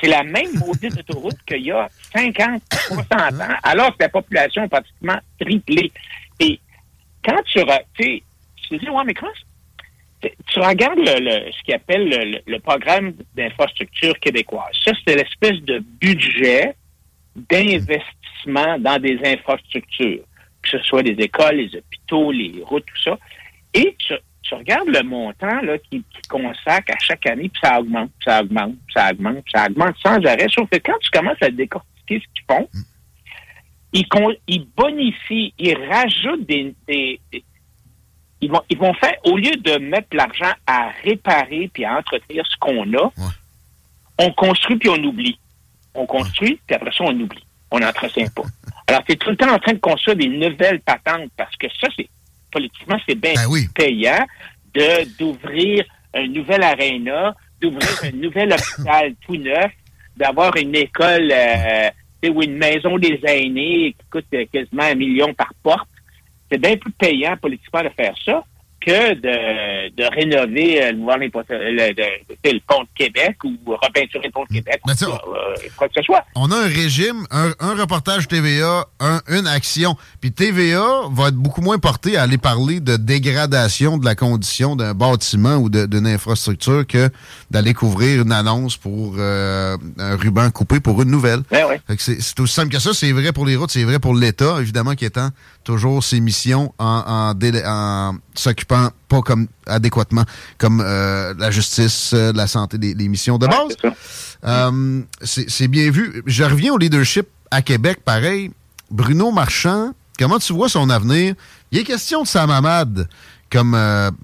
C'est 0.00 0.08
la 0.08 0.24
même 0.24 0.52
maudite 0.58 0.98
autoroute 0.98 1.38
qu'il 1.46 1.62
y 1.62 1.70
a 1.70 1.88
50, 2.14 2.62
60 2.70 3.12
ans, 3.12 3.28
alors 3.62 3.96
que 3.96 4.02
la 4.02 4.08
population 4.08 4.62
a 4.62 4.68
pratiquement 4.68 5.18
triplé. 5.40 5.92
Et 6.40 6.58
quand 7.24 7.40
tu, 7.44 7.60
tu 7.60 8.04
sais, 8.04 8.22
tu 8.68 8.78
dis, 8.78 8.90
ouais, 8.90 9.04
mais 9.06 9.14
comment 9.14 9.30
tu 10.46 10.58
regardes 10.58 10.98
le, 10.98 11.52
ce 11.52 11.62
qu'ils 11.64 11.74
appelle 11.74 12.08
le, 12.08 12.40
le 12.46 12.58
programme 12.58 13.12
d'infrastructure 13.34 14.18
québécoise. 14.20 14.72
Ça, 14.84 14.92
c'est 15.06 15.16
l'espèce 15.16 15.60
de 15.62 15.78
budget 16.00 16.74
d'investissement 17.36 18.78
dans 18.78 18.98
des 18.98 19.18
infrastructures, 19.24 20.24
que 20.62 20.70
ce 20.70 20.78
soit 20.80 21.02
des 21.02 21.22
écoles, 21.22 21.56
les 21.56 21.76
hôpitaux, 21.76 22.32
les 22.32 22.62
routes, 22.64 22.86
tout 22.86 23.02
ça. 23.02 23.18
Et 23.72 23.96
tu, 23.98 24.14
regardes 24.54 24.88
le 24.88 25.02
montant 25.02 25.60
là, 25.62 25.78
qui, 25.78 26.02
qui 26.02 26.28
consacre 26.28 26.92
à 26.92 26.98
chaque 27.00 27.26
année, 27.26 27.48
puis 27.48 27.60
ça 27.62 27.80
augmente, 27.80 28.10
puis 28.18 28.30
ça 28.30 28.40
augmente, 28.40 28.74
puis 28.86 28.94
ça 28.94 29.10
augmente, 29.10 29.42
puis 29.42 29.52
ça 29.54 29.66
augmente 29.66 29.96
sans 30.02 30.24
arrêt. 30.24 30.46
Sauf 30.48 30.68
que 30.70 30.78
quand 30.78 30.98
tu 31.00 31.10
commences 31.10 31.42
à 31.42 31.50
décortiquer 31.50 32.20
ce 32.20 32.34
qu'ils 32.34 32.44
font, 32.48 32.68
ils, 33.92 34.06
ils 34.48 34.66
bonifient, 34.76 35.54
ils 35.58 35.76
rajoutent 35.76 36.46
des, 36.46 36.74
des, 36.86 37.20
ils 38.40 38.50
vont, 38.50 38.62
ils 38.68 38.78
vont 38.78 38.92
faire, 38.94 39.14
au 39.24 39.36
lieu 39.36 39.52
de 39.56 39.78
mettre 39.78 40.08
l'argent 40.12 40.52
à 40.66 40.90
réparer 41.02 41.70
puis 41.72 41.84
à 41.84 41.98
entretenir 41.98 42.44
ce 42.46 42.56
qu'on 42.58 42.92
a, 42.94 43.10
on 44.18 44.32
construit 44.32 44.76
puis 44.76 44.90
on 44.90 45.02
oublie. 45.02 45.38
On 45.94 46.06
construit, 46.06 46.60
puis 46.66 46.76
après 46.76 46.90
ça, 46.92 47.04
on 47.04 47.20
oublie. 47.20 47.44
On 47.70 47.78
n'entretient 47.78 48.28
pas. 48.28 48.42
Alors, 48.86 49.04
tu 49.04 49.12
es 49.12 49.16
tout 49.16 49.30
le 49.30 49.36
temps 49.36 49.52
en 49.52 49.58
train 49.58 49.72
de 49.72 49.78
construire 49.78 50.16
des 50.16 50.28
nouvelles 50.28 50.80
patentes 50.80 51.30
parce 51.36 51.54
que 51.56 51.66
ça, 51.80 51.88
c'est 51.96 52.08
politiquement, 52.52 52.96
c'est 53.08 53.16
bien 53.16 53.34
ben 53.34 53.68
payant 53.74 54.26
de 54.74 55.18
d'ouvrir 55.18 55.84
un 56.14 56.28
nouvel 56.28 56.62
aréna, 56.62 57.34
d'ouvrir 57.60 58.04
un 58.04 58.12
nouvel 58.12 58.52
hôpital 58.52 59.14
tout 59.26 59.36
neuf, 59.36 59.72
d'avoir 60.16 60.56
une 60.56 60.74
école 60.76 61.32
euh, 61.32 61.90
ou 62.30 62.42
une 62.42 62.56
maison 62.56 62.96
des 62.98 63.20
aînés 63.24 63.96
qui 63.98 64.06
coûte 64.10 64.26
quasiment 64.52 64.84
un 64.84 64.94
million 64.94 65.34
par 65.34 65.52
porte. 65.62 65.88
C'est 66.50 66.58
bien 66.58 66.76
plus 66.76 66.92
payant 66.92 67.36
politiquement 67.36 67.82
de 67.82 67.90
faire 67.90 68.14
ça 68.24 68.44
que 68.84 69.14
de, 69.14 69.94
de 69.96 70.14
rénover 70.14 70.82
euh, 70.84 70.92
le, 70.92 72.52
le, 72.52 72.60
pont 72.66 72.82
de 72.82 72.88
Québec 72.94 73.36
ou 73.44 73.56
repeinturer 73.66 74.26
le 74.26 74.30
pont 74.30 74.44
de 74.44 74.54
Québec 74.54 74.80
ou 74.86 74.90
euh, 74.90 75.54
quoi 75.76 75.88
que 75.88 75.94
ce 75.96 76.02
soit. 76.02 76.24
On 76.34 76.50
a 76.50 76.56
un 76.56 76.66
régime, 76.66 77.26
un, 77.30 77.52
reportage 77.74 78.28
TVA, 78.28 78.86
une 79.28 79.46
action. 79.46 79.96
Puis 80.20 80.32
TVA 80.32 80.84
va 81.10 81.28
être 81.28 81.34
beaucoup 81.34 81.60
moins 81.60 81.78
porté 81.78 82.16
à 82.16 82.22
aller 82.22 82.38
parler 82.38 82.80
de 82.80 82.96
dégradation 82.96 83.98
de 83.98 84.04
la 84.04 84.14
condition 84.14 84.76
d'un 84.76 84.94
bâtiment 84.94 85.56
ou 85.56 85.68
d'une 85.68 86.06
infrastructure 86.06 86.86
que 86.86 87.08
d'aller 87.50 87.74
couvrir 87.74 88.22
une 88.22 88.32
annonce 88.32 88.76
pour 88.76 89.14
euh, 89.18 89.76
un 89.98 90.16
ruban 90.16 90.50
coupé 90.50 90.80
pour 90.80 91.00
une 91.02 91.10
nouvelle. 91.10 91.40
Ben 91.50 91.64
c'est 91.98 92.40
aussi 92.40 92.54
simple 92.54 92.72
que 92.72 92.78
ça. 92.78 92.92
C'est 92.92 93.12
vrai 93.12 93.32
pour 93.32 93.46
les 93.46 93.56
routes, 93.56 93.70
c'est 93.70 93.84
vrai 93.84 93.98
pour 93.98 94.14
l'État, 94.14 94.56
évidemment, 94.60 94.94
qui 94.94 95.04
étant 95.04 95.30
toujours 95.64 96.04
ses 96.04 96.20
missions 96.20 96.72
en, 96.78 97.32
en, 97.34 97.34
en 97.66 98.14
s'occupant 98.34 98.90
pas 99.08 99.22
comme 99.22 99.48
adéquatement 99.66 100.24
comme 100.58 100.82
euh, 100.84 101.34
la 101.38 101.50
justice, 101.50 102.12
euh, 102.14 102.32
la 102.34 102.46
santé, 102.46 102.78
des, 102.78 103.08
missions 103.08 103.38
de 103.38 103.46
base. 103.46 103.76
Euh, 104.44 105.02
c'est 105.22 105.68
bien 105.68 105.90
vu. 105.90 106.22
Je 106.26 106.44
reviens 106.44 106.72
au 106.72 106.78
leadership 106.78 107.26
à 107.50 107.62
Québec, 107.62 108.00
pareil. 108.04 108.50
Bruno 108.90 109.30
Marchand, 109.30 109.92
comment 110.18 110.38
tu 110.38 110.52
vois 110.52 110.68
son 110.68 110.90
avenir? 110.90 111.34
Il 111.70 111.78
est 111.78 111.84
question 111.84 112.22
de 112.22 112.28
sa 112.28 112.46
mamade 112.46 113.08
comme 113.50 113.76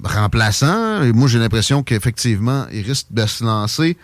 remplaçant. 0.03 1.03
Et 1.03 1.13
moi, 1.13 1.29
j'ai 1.29 1.39
l'impression 1.39 1.83
qu'effectivement, 1.83 2.67
il 2.73 2.83
risque 2.83 3.07
de 3.11 3.27
se 3.27 3.45
lancer. 3.45 3.97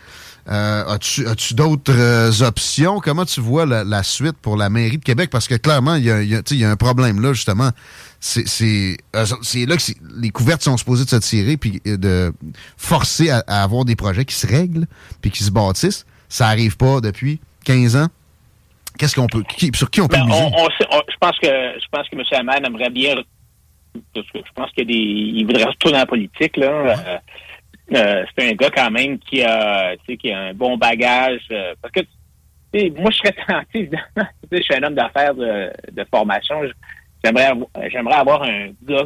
As-tu 0.47 1.27
as 1.27 1.53
d'autres 1.53 2.43
options? 2.43 3.01
Comment 3.01 3.25
tu 3.25 3.41
vois 3.41 3.67
la, 3.67 4.03
suite 4.03 4.37
pour 4.41 4.57
la 4.57 4.71
mairie 4.71 4.99
de 4.99 5.05
Québec? 5.05 5.31
Parce 5.31 5.49
que 5.49 5.57
clairement, 5.57 5.97
il 5.97 6.05
y 6.05 6.55
y 6.57 6.65
a 6.65 6.71
un 6.71 6.77
problème 6.77 7.21
là, 7.21 7.33
justement 7.33 7.71
c'est 8.21 8.97
là 9.67 9.77
que 9.77 9.93
les 10.21 10.31
couvertes 10.31 10.63
sont 10.63 10.77
supposées 10.77 11.05
de 11.05 11.11
se 11.11 11.17
tirer 11.17 11.57
puis 11.57 11.81
euh, 11.87 11.97
de 11.97 12.33
forcer 12.77 13.31
à, 13.31 13.41
avoir 13.63 13.85
des 13.85 13.97
projets 13.97 14.25
qui 14.25 14.35
se 14.35 14.47
règlent 14.47 14.87
puis 15.21 15.31
qui 15.31 15.45
se 15.45 15.51
bâtissent. 15.51 16.07
Ça 16.29 16.47
n'arrive 16.47 16.77
pas 16.77 17.01
depuis 17.01 17.41
15 17.65 17.97
ans. 17.97 18.09
Qu'est-ce 18.99 19.15
qu'on 19.15 19.27
peut, 19.27 19.43
sur 19.75 19.91
qui 19.91 20.01
on 20.01 20.09
peut 20.09 20.17
ben, 20.17 20.27
je 20.27 21.17
pense 21.21 21.39
que 21.39 21.49
je 21.49 21.87
pense 21.91 22.09
que 22.09 22.17
M. 22.17 22.23
Hamad 22.33 22.67
aimerait 22.67 22.91
bien. 22.91 23.15
je 23.95 24.23
pense 24.55 24.71
qu'il 24.73 25.47
voudrait 25.47 25.65
retourner 25.65 25.95
dans 25.95 26.01
la 26.01 26.07
politique 26.07 26.57
là. 26.57 26.67
Euh, 26.69 27.19
euh, 27.95 28.25
c'est 28.37 28.51
un 28.51 28.55
gars 28.55 28.71
quand 28.71 28.91
même 28.91 29.19
qui 29.19 29.43
a, 29.43 29.95
qui 29.97 30.33
a 30.33 30.39
un 30.39 30.55
bon 30.55 30.77
bagage. 30.77 31.43
parce 31.81 31.93
que 31.93 32.01
moi, 32.99 33.11
je 33.11 33.17
serais 33.17 33.35
tenté, 33.49 33.91
je 34.51 34.61
suis 34.61 34.75
un 34.75 34.83
homme 34.83 34.95
d'affaires 34.95 35.35
de, 35.35 35.71
de 35.93 36.07
formation. 36.11 36.63
J'aimerais, 37.27 37.91
j'aimerais 37.91 38.15
avoir 38.15 38.43
un 38.43 38.69
gars 38.83 39.05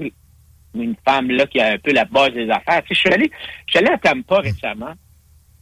ou 0.75 0.83
une 0.83 0.95
femme 1.05 1.31
là 1.31 1.47
qui 1.47 1.61
a 1.61 1.73
un 1.73 1.79
peu 1.79 1.93
la 1.93 2.05
base 2.05 2.33
des 2.33 2.51
affaires. 2.51 2.83
Tu 2.83 2.89
sais, 2.89 2.95
je 2.95 2.99
suis 2.99 3.13
allé, 3.13 3.31
je 3.67 3.71
suis 3.71 3.79
allé 3.79 3.95
à 3.95 3.99
Tampa 3.99 4.39
récemment 4.41 4.93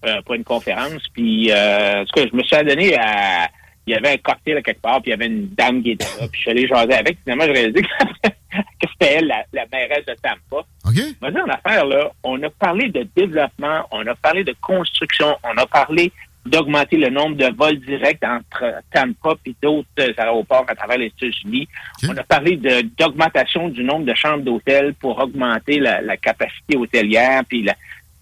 euh, 0.04 0.20
pour 0.22 0.34
une 0.34 0.44
conférence, 0.44 1.02
puis 1.12 1.50
euh, 1.52 2.04
je 2.16 2.36
me 2.36 2.42
suis 2.42 2.56
adonné 2.56 2.96
à 2.98 3.48
il 3.86 3.92
y 3.92 3.94
avait 3.94 4.12
un 4.12 4.16
cocktail 4.18 4.62
quelque 4.62 4.82
part, 4.82 5.00
puis 5.00 5.10
il 5.10 5.12
y 5.12 5.14
avait 5.14 5.26
une 5.26 5.48
dame 5.54 5.82
qui 5.82 5.92
était 5.92 6.04
là, 6.20 6.28
puis 6.28 6.32
je 6.34 6.40
suis 6.40 6.50
allé 6.50 6.68
jaser 6.68 6.92
avec. 6.92 7.18
Finalement, 7.22 7.46
je 7.46 7.52
réalisé 7.52 7.82
que, 8.22 8.88
c'était 8.92 9.14
elle, 9.14 9.28
la, 9.28 9.44
la, 9.54 9.64
mairesse 9.72 10.04
de 10.04 10.14
Tampa. 10.22 10.66
OK. 10.84 11.16
Mais 11.22 11.40
en 11.40 11.48
affaire, 11.48 11.86
là, 11.86 12.10
on 12.22 12.42
a 12.42 12.50
parlé 12.50 12.90
de 12.90 13.08
développement, 13.16 13.86
on 13.90 14.06
a 14.06 14.14
parlé 14.14 14.44
de 14.44 14.54
construction, 14.60 15.38
on 15.42 15.56
a 15.56 15.66
parlé 15.66 16.12
d'augmenter 16.48 16.96
le 16.96 17.10
nombre 17.10 17.36
de 17.36 17.54
vols 17.54 17.78
directs 17.80 18.22
entre 18.24 18.82
Tampa 18.92 19.34
et 19.46 19.54
d'autres 19.62 19.86
aéroports 20.16 20.64
à 20.68 20.74
travers 20.74 20.98
les 20.98 21.06
États-Unis. 21.06 21.68
On 22.08 22.16
a 22.16 22.22
parlé 22.22 22.56
d'augmentation 22.56 23.68
du 23.68 23.84
nombre 23.84 24.04
de 24.06 24.14
chambres 24.14 24.44
d'hôtel 24.44 24.94
pour 24.94 25.18
augmenter 25.18 25.78
la, 25.78 26.16
capacité 26.16 26.76
hôtelière, 26.76 27.42
puis 27.48 27.66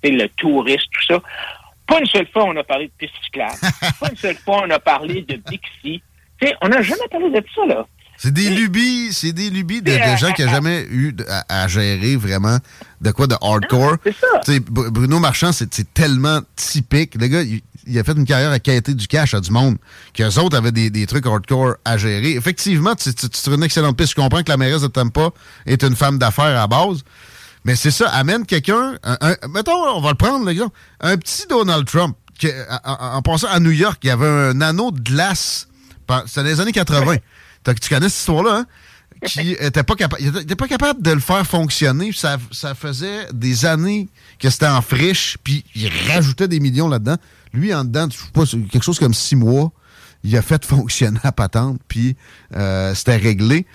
le 0.04 0.26
tourisme, 0.36 0.86
tout 0.92 1.14
ça. 1.14 1.22
Pas 1.86 2.00
une 2.00 2.06
seule 2.06 2.26
fois 2.28 2.44
on 2.44 2.56
a 2.56 2.64
parlé 2.64 2.90
de 3.00 3.08
cyclables. 3.24 3.58
pas 4.00 4.10
une 4.10 4.16
seule 4.16 4.36
fois 4.36 4.62
on 4.66 4.70
a 4.70 4.78
parlé 4.78 5.22
de 5.22 5.36
Bixi. 5.36 6.02
on 6.62 6.68
n'a 6.68 6.82
jamais 6.82 7.08
parlé 7.10 7.30
de 7.30 7.44
ça, 7.54 7.64
là. 7.66 7.86
C'est 8.18 8.32
des 8.32 8.48
lubies, 8.48 9.12
c'est 9.12 9.32
des 9.32 9.50
lubies 9.50 9.82
de, 9.82 9.92
gens 10.16 10.32
qui 10.32 10.42
n'ont 10.44 10.50
jamais 10.50 10.86
eu 10.90 11.14
à, 11.48 11.68
gérer 11.68 12.16
vraiment 12.16 12.58
de 13.00 13.10
quoi 13.10 13.26
de 13.26 13.36
hardcore. 13.40 13.96
C'est 14.04 14.14
ça. 14.14 14.58
Bruno 14.70 15.18
Marchand, 15.18 15.52
c'est 15.52 15.92
tellement 15.92 16.40
typique. 16.56 17.14
Le 17.20 17.26
gars, 17.26 17.42
il, 17.42 17.98
a 17.98 18.04
fait 18.04 18.12
une 18.12 18.24
carrière 18.24 18.50
à 18.50 18.58
quêter 18.58 18.94
du 18.94 19.06
cash 19.06 19.34
à 19.34 19.40
du 19.40 19.50
monde, 19.50 19.76
qu'eux 20.14 20.38
autres 20.38 20.56
avaient 20.56 20.72
des, 20.72 21.06
trucs 21.06 21.26
hardcore 21.26 21.74
à 21.84 21.98
gérer. 21.98 22.32
Effectivement, 22.32 22.94
tu, 22.94 23.14
tu, 23.14 23.28
une 23.50 23.62
excellente 23.62 23.96
piste. 23.96 24.10
Je 24.10 24.16
comprends 24.16 24.42
que 24.42 24.50
la 24.50 24.56
mairesse 24.56 24.82
de 24.82 24.88
Tampa 24.88 25.30
est 25.66 25.82
une 25.82 25.94
femme 25.94 26.18
d'affaires 26.18 26.58
à 26.58 26.66
base. 26.66 27.02
Mais 27.66 27.74
c'est 27.74 27.90
ça, 27.90 28.08
amène 28.10 28.46
quelqu'un, 28.46 28.94
mettons, 29.52 29.72
on 29.72 30.00
va 30.00 30.10
le 30.10 30.14
prendre 30.14 30.46
l'exemple, 30.46 30.72
un 31.00 31.16
petit 31.16 31.48
Donald 31.48 31.84
Trump, 31.84 32.16
qui, 32.38 32.46
en, 32.84 33.20
passant 33.22 33.48
à 33.48 33.58
New 33.58 33.72
York, 33.72 33.98
il 34.04 34.06
y 34.06 34.10
avait 34.10 34.24
un 34.24 34.60
anneau 34.60 34.92
de 34.92 35.00
glace, 35.00 35.66
c'était 36.26 36.44
les 36.44 36.60
années 36.60 36.70
80 36.70 37.16
tu 37.74 37.88
connais 37.88 38.08
cette 38.08 38.20
histoire-là, 38.20 38.58
hein? 38.58 38.66
qui 39.26 39.52
était 39.52 39.82
pas 39.82 39.94
capable, 39.94 40.22
était 40.22 40.56
pas 40.56 40.68
capable 40.68 41.02
de 41.02 41.10
le 41.10 41.20
faire 41.20 41.46
fonctionner. 41.46 42.12
Ça, 42.12 42.38
ça 42.52 42.74
faisait 42.74 43.28
des 43.32 43.64
années 43.64 44.08
que 44.38 44.50
c'était 44.50 44.66
en 44.66 44.82
friche, 44.82 45.38
puis 45.42 45.64
il 45.74 45.90
rajoutait 46.10 46.48
des 46.48 46.60
millions 46.60 46.88
là-dedans. 46.88 47.16
Lui, 47.52 47.72
en 47.72 47.84
dedans, 47.84 48.08
je 48.10 48.18
sais 48.18 48.30
pas, 48.32 48.44
quelque 48.70 48.84
chose 48.84 48.98
comme 48.98 49.14
six 49.14 49.36
mois, 49.36 49.72
il 50.22 50.36
a 50.36 50.42
fait 50.42 50.64
fonctionner 50.66 51.18
la 51.24 51.32
patente, 51.32 51.80
puis 51.88 52.16
euh, 52.54 52.94
c'était 52.94 53.16
réglé. 53.16 53.66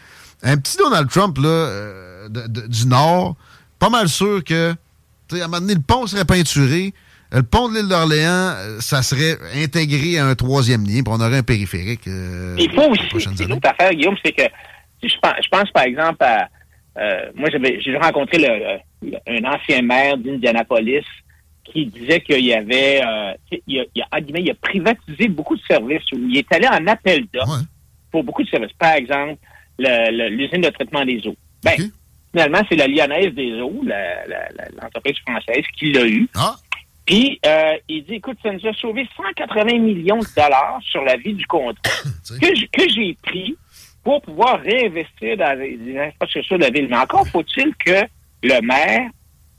Un 0.43 0.57
petit 0.57 0.77
Donald 0.77 1.09
Trump 1.09 1.37
là, 1.37 1.49
euh, 1.49 2.29
du 2.67 2.87
Nord, 2.87 3.35
pas 3.79 3.89
mal 3.89 4.09
sûr 4.09 4.43
que, 4.43 4.75
à 5.31 5.35
un 5.35 5.39
moment 5.39 5.61
donné, 5.61 5.75
le 5.75 5.81
pont 5.81 6.05
serait 6.07 6.25
peinturé, 6.25 6.93
le 7.31 7.43
pont 7.43 7.69
de 7.69 7.75
l'île 7.75 7.87
d'Orléans, 7.87 8.55
euh, 8.57 8.79
ça 8.79 9.01
serait 9.01 9.37
intégré 9.55 10.19
à 10.19 10.25
un 10.25 10.35
troisième 10.35 10.83
lien, 10.83 11.01
puis 11.01 11.13
on 11.13 11.21
aurait 11.21 11.37
un 11.37 11.43
périphérique. 11.43 12.07
Euh, 12.07 12.55
Il 12.59 12.71
faut 12.71 12.89
aussi, 12.89 13.03
c'est 13.35 13.45
une 13.45 13.53
autre 13.53 13.69
affaire, 13.69 13.91
Guillaume, 13.91 14.17
c'est 14.23 14.33
que 14.33 14.43
je 15.01 15.15
pense, 15.21 15.33
je 15.43 15.49
pense 15.49 15.71
par 15.71 15.83
exemple 15.83 16.23
à. 16.23 16.49
Euh, 16.97 17.31
moi, 17.35 17.47
j'ai 17.49 17.97
rencontré 17.97 18.37
le, 18.37 19.13
un 19.25 19.45
ancien 19.45 19.81
maire 19.81 20.17
d'Indianapolis 20.17 21.05
qui 21.63 21.85
disait 21.85 22.19
qu'il 22.19 22.43
y 22.43 22.53
avait. 22.53 23.01
il, 23.65 23.79
a, 23.79 23.85
il, 23.95 24.01
a, 24.01 24.19
il, 24.19 24.51
a, 24.51 24.53
privatisé 24.55 25.29
beaucoup 25.29 25.55
de 25.55 25.61
services. 25.61 26.03
Il 26.11 26.37
est 26.37 26.53
allé 26.53 26.67
en 26.67 26.85
appel 26.87 27.25
d'offres 27.33 27.63
pour 28.11 28.25
beaucoup 28.25 28.43
de 28.43 28.49
services. 28.49 28.73
Par 28.77 28.91
exemple, 28.95 29.37
l'usine 29.79 30.59
de 30.59 30.69
traitement 30.69 31.05
des 31.05 31.25
eaux. 31.25 31.37
Ben, 31.63 31.77
Finalement, 32.33 32.61
c'est 32.69 32.77
la 32.77 32.87
Lyonnaise 32.87 33.33
des 33.33 33.53
eaux, 33.59 33.83
l'entreprise 34.81 35.17
française, 35.19 35.63
qui 35.77 35.91
l'a 35.91 36.05
eu. 36.05 36.27
Ah. 36.35 36.55
Puis, 37.11 37.41
euh, 37.45 37.75
il 37.89 38.05
dit, 38.05 38.13
écoute, 38.13 38.37
ça 38.41 38.53
nous 38.53 38.65
a 38.65 38.73
sauvé 38.75 39.05
180 39.17 39.79
millions 39.79 40.19
de 40.19 40.33
dollars 40.33 40.79
sur 40.81 41.03
la 41.03 41.17
vie 41.17 41.33
du 41.33 41.45
contrat 41.45 41.75
que, 42.41 42.67
que 42.67 42.89
j'ai 42.89 43.17
pris 43.21 43.57
pour 44.01 44.21
pouvoir 44.21 44.61
réinvestir 44.61 45.35
dans 45.35 45.59
les 45.59 45.99
infrastructures 45.99 46.57
de 46.57 46.63
la 46.63 46.69
ville. 46.69 46.87
Mais 46.89 46.95
encore 46.95 47.27
faut-il 47.27 47.75
que 47.75 48.05
le 48.43 48.61
maire 48.61 49.09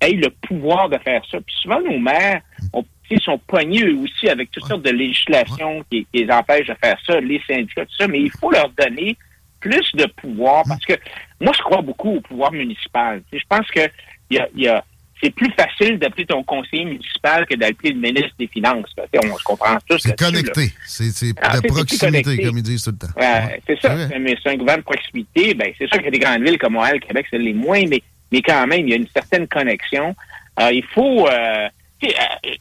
ait 0.01 0.13
le 0.13 0.31
pouvoir 0.31 0.89
de 0.89 0.97
faire 0.97 1.23
ça. 1.31 1.43
Puis 1.43 1.55
souvent, 1.61 1.79
nos 1.83 1.99
maires 1.99 2.41
ont, 2.73 2.87
sont 3.23 3.39
poignés 3.47 3.85
eux 3.85 3.99
aussi 3.99 4.31
avec 4.31 4.51
toutes 4.51 4.65
sortes 4.65 4.83
de 4.83 4.91
législations 4.91 5.85
qui, 5.91 6.07
les 6.15 6.31
empêchent 6.31 6.69
de 6.69 6.77
faire 6.83 6.97
ça, 7.07 7.21
les 7.21 7.43
syndicats, 7.47 7.85
tout 7.85 7.97
ça, 7.99 8.09
mais 8.09 8.23
il 8.23 8.31
faut 8.31 8.51
leur 8.51 8.71
donner 8.71 9.15
plus 9.61 9.93
de 9.93 10.07
pouvoir 10.07 10.65
parce 10.67 10.87
que 10.87 10.95
moi, 11.39 11.53
je 11.55 11.61
crois 11.61 11.83
beaucoup 11.83 12.15
au 12.17 12.21
pouvoir 12.23 12.51
municipal. 12.51 13.23
je 13.31 13.45
pense 13.47 13.71
que 13.71 13.91
y 14.31 14.39
a, 14.39 14.49
y 14.55 14.69
a 14.69 14.83
c'est 15.23 15.31
plus 15.31 15.53
facile 15.53 15.99
d'appeler 15.99 16.27
ton 16.27 16.43
conseiller 16.43 16.85
municipal 16.85 17.47
que 17.47 17.55
d'appeler 17.55 17.93
le 17.93 18.01
ministre 18.01 18.33
des 18.39 18.49
Finances. 18.49 18.93
On 18.99 19.39
se 19.39 19.45
comprend 19.45 19.79
tous. 19.89 19.99
C'est 19.99 20.19
connecté. 20.19 20.73
C'est 20.85 21.33
ah, 21.41 21.61
de 21.61 21.69
proximité, 21.69 22.39
comme 22.43 22.59
ils 22.59 22.63
disent 22.63 22.83
tout 22.83 22.91
le 22.91 22.99
temps. 22.99 23.61
C'est 23.67 23.81
ça. 23.81 23.95
Mais 24.19 24.37
c'est 24.43 24.51
un 24.51 24.57
gouvernement 24.57 24.79
de 24.79 24.83
proximité. 24.83 25.55
Ben, 25.55 25.73
c'est 25.79 25.87
sûr 25.87 25.99
qu'il 25.99 26.07
y 26.07 26.09
a 26.09 26.11
des 26.11 26.19
grandes 26.19 26.43
villes 26.43 26.59
comme 26.59 26.73
Montréal, 26.73 26.99
Québec, 27.01 27.27
c'est 27.31 27.39
les 27.39 27.53
moins, 27.53 27.83
mais, 27.89 28.03
mais 28.33 28.43
quand 28.43 28.67
même, 28.67 28.81
il 28.81 28.91
y 28.91 28.93
a 28.95 28.97
une 28.97 29.09
certaine 29.09 29.47
connexion. 29.47 30.15
Euh, 30.61 30.73
il 30.73 30.85
faut... 30.85 31.29
Euh, 31.29 31.69
euh, 32.05 32.09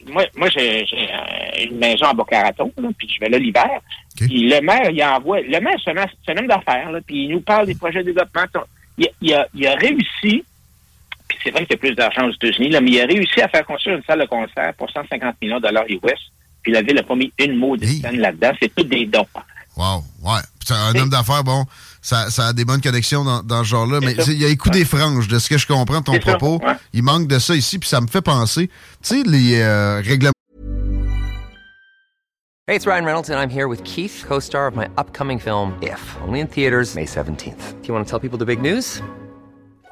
moi, 0.06 0.24
moi 0.36 0.48
j'ai 0.50 0.86
une 1.64 1.78
maison 1.78 2.06
à 2.06 2.14
Boca 2.14 2.42
Raton, 2.42 2.72
puis 2.96 3.08
je 3.12 3.18
vais 3.18 3.28
là 3.28 3.38
l'hiver. 3.38 3.80
Puis 4.16 4.48
le 4.48 4.60
maire, 4.60 4.88
il 4.90 5.02
envoie... 5.02 5.40
Le 5.40 5.58
maire, 5.58 5.74
c'est 5.84 5.90
un, 5.90 6.36
homme 6.36 6.46
d'affaires, 6.46 6.90
puis 7.04 7.24
il 7.24 7.30
nous 7.30 7.40
parle 7.40 7.66
des 7.66 7.74
projets 7.74 8.04
de 8.04 8.12
développement. 8.12 8.44
Il, 8.98 9.08
il, 9.20 9.34
a, 9.34 9.48
il 9.52 9.66
a 9.66 9.74
réussi 9.74 10.44
c'est 11.42 11.50
vrai 11.50 11.66
qu'il 11.66 11.72
y 11.72 11.74
a 11.74 11.78
plus 11.78 11.94
d'argent 11.94 12.28
aux 12.28 12.32
États-Unis, 12.32 12.70
mais 12.82 12.90
il 12.90 13.00
a 13.00 13.06
réussi 13.06 13.40
à 13.40 13.48
faire 13.48 13.64
construire 13.66 13.96
une 13.96 14.04
salle 14.04 14.20
de 14.20 14.26
concert 14.26 14.74
pour 14.76 14.90
150 14.90 15.36
millions 15.40 15.58
de 15.58 15.62
dollars 15.62 15.84
US. 15.88 16.20
Puis 16.62 16.72
la 16.72 16.82
ville 16.82 16.94
n'a 16.94 17.02
pas 17.02 17.16
mis 17.16 17.32
une 17.38 17.56
mot 17.56 17.76
de 17.76 17.84
scène 17.84 18.18
là-dedans. 18.18 18.52
C'est 18.60 18.74
tout 18.74 18.84
des 18.84 19.06
dons. 19.06 19.26
Wow, 19.76 20.04
ouais. 20.22 20.40
un 20.70 20.94
homme 20.94 21.08
d'affaires, 21.08 21.42
bon, 21.42 21.64
ça, 22.02 22.26
a 22.38 22.52
des 22.52 22.64
bonnes 22.64 22.80
connexions 22.80 23.24
dans, 23.24 23.64
ce 23.64 23.68
genre-là, 23.68 24.00
mais 24.00 24.14
il 24.26 24.40
y 24.40 24.44
a 24.44 24.48
écoute 24.48 24.72
des 24.72 24.84
franges, 24.84 25.28
de 25.28 25.38
ce 25.38 25.48
que 25.48 25.58
je 25.58 25.66
comprends 25.66 26.00
de 26.00 26.04
ton 26.04 26.18
propos. 26.18 26.60
Il 26.92 27.02
manque 27.02 27.26
de 27.26 27.38
ça 27.38 27.54
ici, 27.54 27.78
puis 27.78 27.88
ça 27.88 28.00
me 28.00 28.06
fait 28.06 28.22
penser, 28.22 28.68
tu 28.68 28.72
sais, 29.02 29.22
les 29.24 29.60
euh, 29.60 30.00
règlements. 30.04 30.32
Hey, 32.68 32.76
it's 32.76 32.86
Ryan 32.86 33.04
Reynolds, 33.04 33.28
and 33.28 33.38
I'm 33.38 33.50
here 33.50 33.66
with 33.66 33.82
Keith, 33.82 34.24
co-star 34.26 34.68
of 34.68 34.76
my 34.76 34.86
upcoming 34.96 35.38
film, 35.40 35.74
If, 35.82 36.16
only 36.26 36.40
in 36.40 36.46
theaters 36.46 36.94
May 36.94 37.06
17th. 37.06 37.82
Do 37.82 37.88
you 37.88 37.94
want 37.94 38.06
to 38.06 38.10
tell 38.10 38.20
people 38.20 38.38
the 38.38 38.46
big 38.46 38.62
news? 38.62 39.02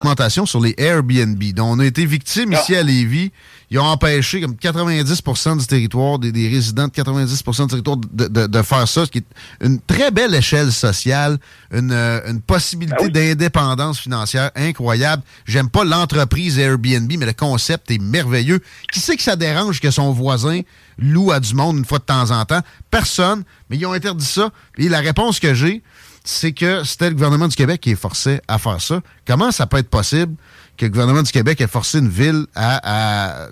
Augmentation 0.00 0.46
sur 0.46 0.60
les 0.60 0.76
Airbnb, 0.78 1.42
dont 1.54 1.72
on 1.72 1.80
a 1.80 1.84
été 1.84 2.06
victime 2.06 2.52
ici 2.52 2.76
à 2.76 2.84
Lévis. 2.84 3.32
Ils 3.70 3.80
ont 3.80 3.84
empêché 3.84 4.40
comme 4.40 4.54
90% 4.54 5.58
du 5.58 5.66
territoire, 5.66 6.20
des, 6.20 6.48
résidents 6.48 6.86
de 6.86 6.92
90% 6.92 7.62
du 7.62 7.66
territoire 7.66 7.96
de, 7.96 8.62
faire 8.62 8.86
ça, 8.86 9.06
ce 9.06 9.10
qui 9.10 9.18
est 9.18 9.24
une 9.60 9.80
très 9.80 10.12
belle 10.12 10.36
échelle 10.36 10.70
sociale, 10.70 11.38
une, 11.72 11.90
euh, 11.90 12.20
possibilité 12.46 13.06
ah 13.06 13.08
d'indépendance 13.08 13.98
financière 13.98 14.52
incroyable. 14.54 15.24
J'aime 15.46 15.68
pas 15.68 15.84
l'entreprise 15.84 16.60
Airbnb, 16.60 17.12
mais 17.18 17.26
le 17.26 17.32
concept 17.32 17.90
est 17.90 17.98
merveilleux. 17.98 18.60
Qui 18.92 19.00
sait 19.00 19.16
que 19.16 19.22
ça 19.22 19.34
dérange 19.34 19.80
que 19.80 19.90
son 19.90 20.12
voisin 20.12 20.60
loue 20.96 21.32
à 21.32 21.40
du 21.40 21.54
monde 21.54 21.76
une 21.76 21.84
fois 21.84 21.98
de 21.98 22.04
temps 22.04 22.30
en 22.30 22.44
temps? 22.44 22.62
Personne, 22.88 23.42
mais 23.68 23.76
ils 23.76 23.84
ont 23.84 23.92
interdit 23.92 24.24
ça. 24.24 24.50
Et 24.78 24.88
la 24.88 25.00
réponse 25.00 25.40
que 25.40 25.54
j'ai, 25.54 25.82
c'est 26.28 26.52
que 26.52 26.84
c'était 26.84 27.08
le 27.08 27.14
gouvernement 27.14 27.48
du 27.48 27.56
Québec 27.56 27.80
qui 27.80 27.92
est 27.92 28.00
forcé 28.00 28.40
à 28.48 28.58
faire 28.58 28.82
ça. 28.82 29.00
Comment 29.26 29.50
ça 29.50 29.66
peut 29.66 29.78
être 29.78 29.88
possible 29.88 30.34
que 30.76 30.84
le 30.84 30.90
gouvernement 30.90 31.22
du 31.22 31.32
Québec 31.32 31.58
ait 31.62 31.66
forcé 31.66 32.00
une 32.00 32.10
ville 32.10 32.44
à, 32.54 33.46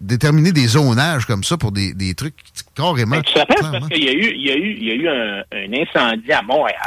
déterminer 0.00 0.50
des 0.50 0.68
zonages 0.68 1.26
comme 1.26 1.44
ça 1.44 1.58
pour 1.58 1.70
des, 1.70 2.14
trucs 2.14 2.34
carrément. 2.74 3.20
tu 3.20 3.32
sais, 3.34 3.44
parce 3.46 3.88
qu'il 3.88 4.04
y 4.04 4.08
a 4.08 4.12
eu, 4.12 4.34
y 4.36 4.50
a 4.50 4.56
eu, 4.56 4.78
y 4.80 4.90
a 4.90 4.94
eu 4.94 5.08
un, 5.08 5.82
incendie 5.82 6.32
à 6.32 6.40
Montréal. 6.40 6.80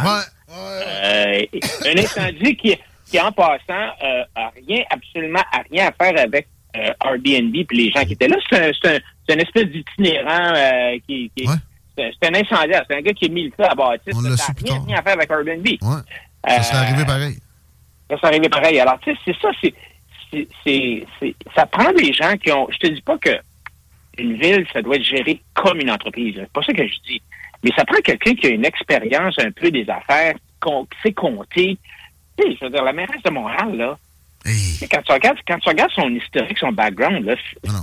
Euh, 0.49 1.41
un 1.85 1.99
incendie 1.99 2.55
qui, 2.55 2.75
qui 3.05 3.19
en 3.19 3.31
passant, 3.31 3.93
euh, 4.03 4.23
a 4.35 4.51
rien, 4.67 4.83
absolument 4.89 5.43
a 5.51 5.61
rien 5.71 5.89
à 5.89 6.03
faire 6.03 6.19
avec 6.19 6.47
euh, 6.75 6.93
Airbnb 7.05 7.55
et 7.55 7.67
les 7.71 7.91
gens 7.91 8.03
qui 8.05 8.13
étaient 8.13 8.27
là. 8.27 8.37
C'est 8.49 8.87
un, 8.87 9.35
un, 9.35 9.37
espèce 9.37 9.65
d'itinérant 9.65 10.53
qui, 11.07 11.31
qui, 11.35 11.47
c'est 11.97 12.27
un 12.27 12.35
incendiaire. 12.35 12.83
C'est 12.89 12.97
un 12.97 13.01
gars 13.01 13.13
qui 13.13 13.25
a 13.25 13.29
mis 13.29 13.45
le 13.45 13.51
feu 13.51 13.63
à 13.63 13.75
bâtisse. 13.75 14.13
On 14.15 14.21
ça 14.35 14.53
n'a 14.53 14.73
rien, 14.85 14.97
à 14.97 15.01
faire 15.01 15.13
avec 15.13 15.29
Airbnb. 15.29 15.65
Ouais. 15.65 15.77
Ça 16.47 16.63
s'est 16.63 16.75
arrivé 16.75 17.05
pareil. 17.05 17.37
Ça 18.09 18.19
s'est 18.19 18.27
arrivé 18.27 18.49
pareil. 18.49 18.79
Alors, 18.79 18.99
tu 18.99 19.11
sais, 19.11 19.19
c'est 19.25 19.35
ça. 19.41 19.49
C'est, 19.61 19.73
c'est, 20.63 21.35
ça 21.55 21.65
prend 21.65 21.91
des 21.93 22.11
gens 22.13 22.35
qui 22.37 22.51
ont... 22.51 22.67
Je 22.69 22.77
te 22.77 22.87
dis 22.87 23.01
pas 23.01 23.17
que 23.17 23.37
une 24.17 24.33
ville, 24.33 24.65
ça 24.73 24.81
doit 24.81 24.95
être 24.95 25.03
géré 25.03 25.41
comme 25.53 25.79
une 25.79 25.91
entreprise. 25.91 26.35
C'est 26.37 26.51
pas 26.51 26.63
ça 26.63 26.73
que 26.73 26.87
je 26.87 26.95
dis. 27.07 27.21
Mais 27.63 27.71
ça 27.75 27.85
prend 27.85 27.99
quelqu'un 28.01 28.33
qui 28.35 28.47
a 28.47 28.49
une 28.49 28.65
expérience 28.65 29.35
un 29.39 29.51
peu 29.51 29.71
des 29.71 29.87
affaires, 29.89 30.33
qui 30.63 30.97
sait 31.03 31.13
compter. 31.13 31.77
Tu 32.37 32.43
sais, 32.43 32.57
je 32.59 32.65
veux 32.65 32.71
dire, 32.71 32.83
la 32.83 32.93
mairesse 32.93 33.21
de 33.23 33.29
Montréal, 33.29 33.75
là, 33.75 33.97
Quand, 34.91 35.01
tu 35.01 35.11
regardes, 35.11 35.39
quand 35.47 35.59
tu 35.59 35.69
regardes 35.69 35.91
son 35.91 36.09
historique, 36.09 36.57
son 36.57 36.71
background, 36.71 37.25
là, 37.25 37.35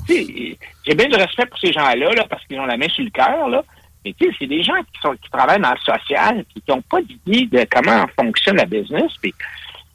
j'ai 0.09 0.95
bien 0.95 1.09
du 1.09 1.17
respect 1.17 1.47
pour 1.47 1.59
ces 1.59 1.73
gens-là, 1.73 2.13
là, 2.13 2.27
parce 2.29 2.45
qu'ils 2.47 2.59
ont 2.61 2.67
la 2.67 2.77
main 2.77 2.89
sur 2.89 3.05
le 3.05 3.11
cœur, 3.11 3.49
là, 3.49 3.65
mais 4.05 4.15
tu 4.19 4.27
sais, 4.27 4.37
c'est 4.39 4.47
des 4.47 4.63
gens 4.63 4.79
qui, 4.93 5.01
sont, 5.01 5.15
qui 5.23 5.31
travaillent 5.31 5.61
dans 5.61 5.73
le 5.73 5.79
social, 5.79 6.45
qui 6.55 6.63
n'ont 6.69 6.83
pas 6.83 6.99
d'idée 7.03 7.47
de 7.47 7.67
comment 7.71 8.07
fonctionne 8.19 8.57
la 8.57 8.67
business. 8.67 9.11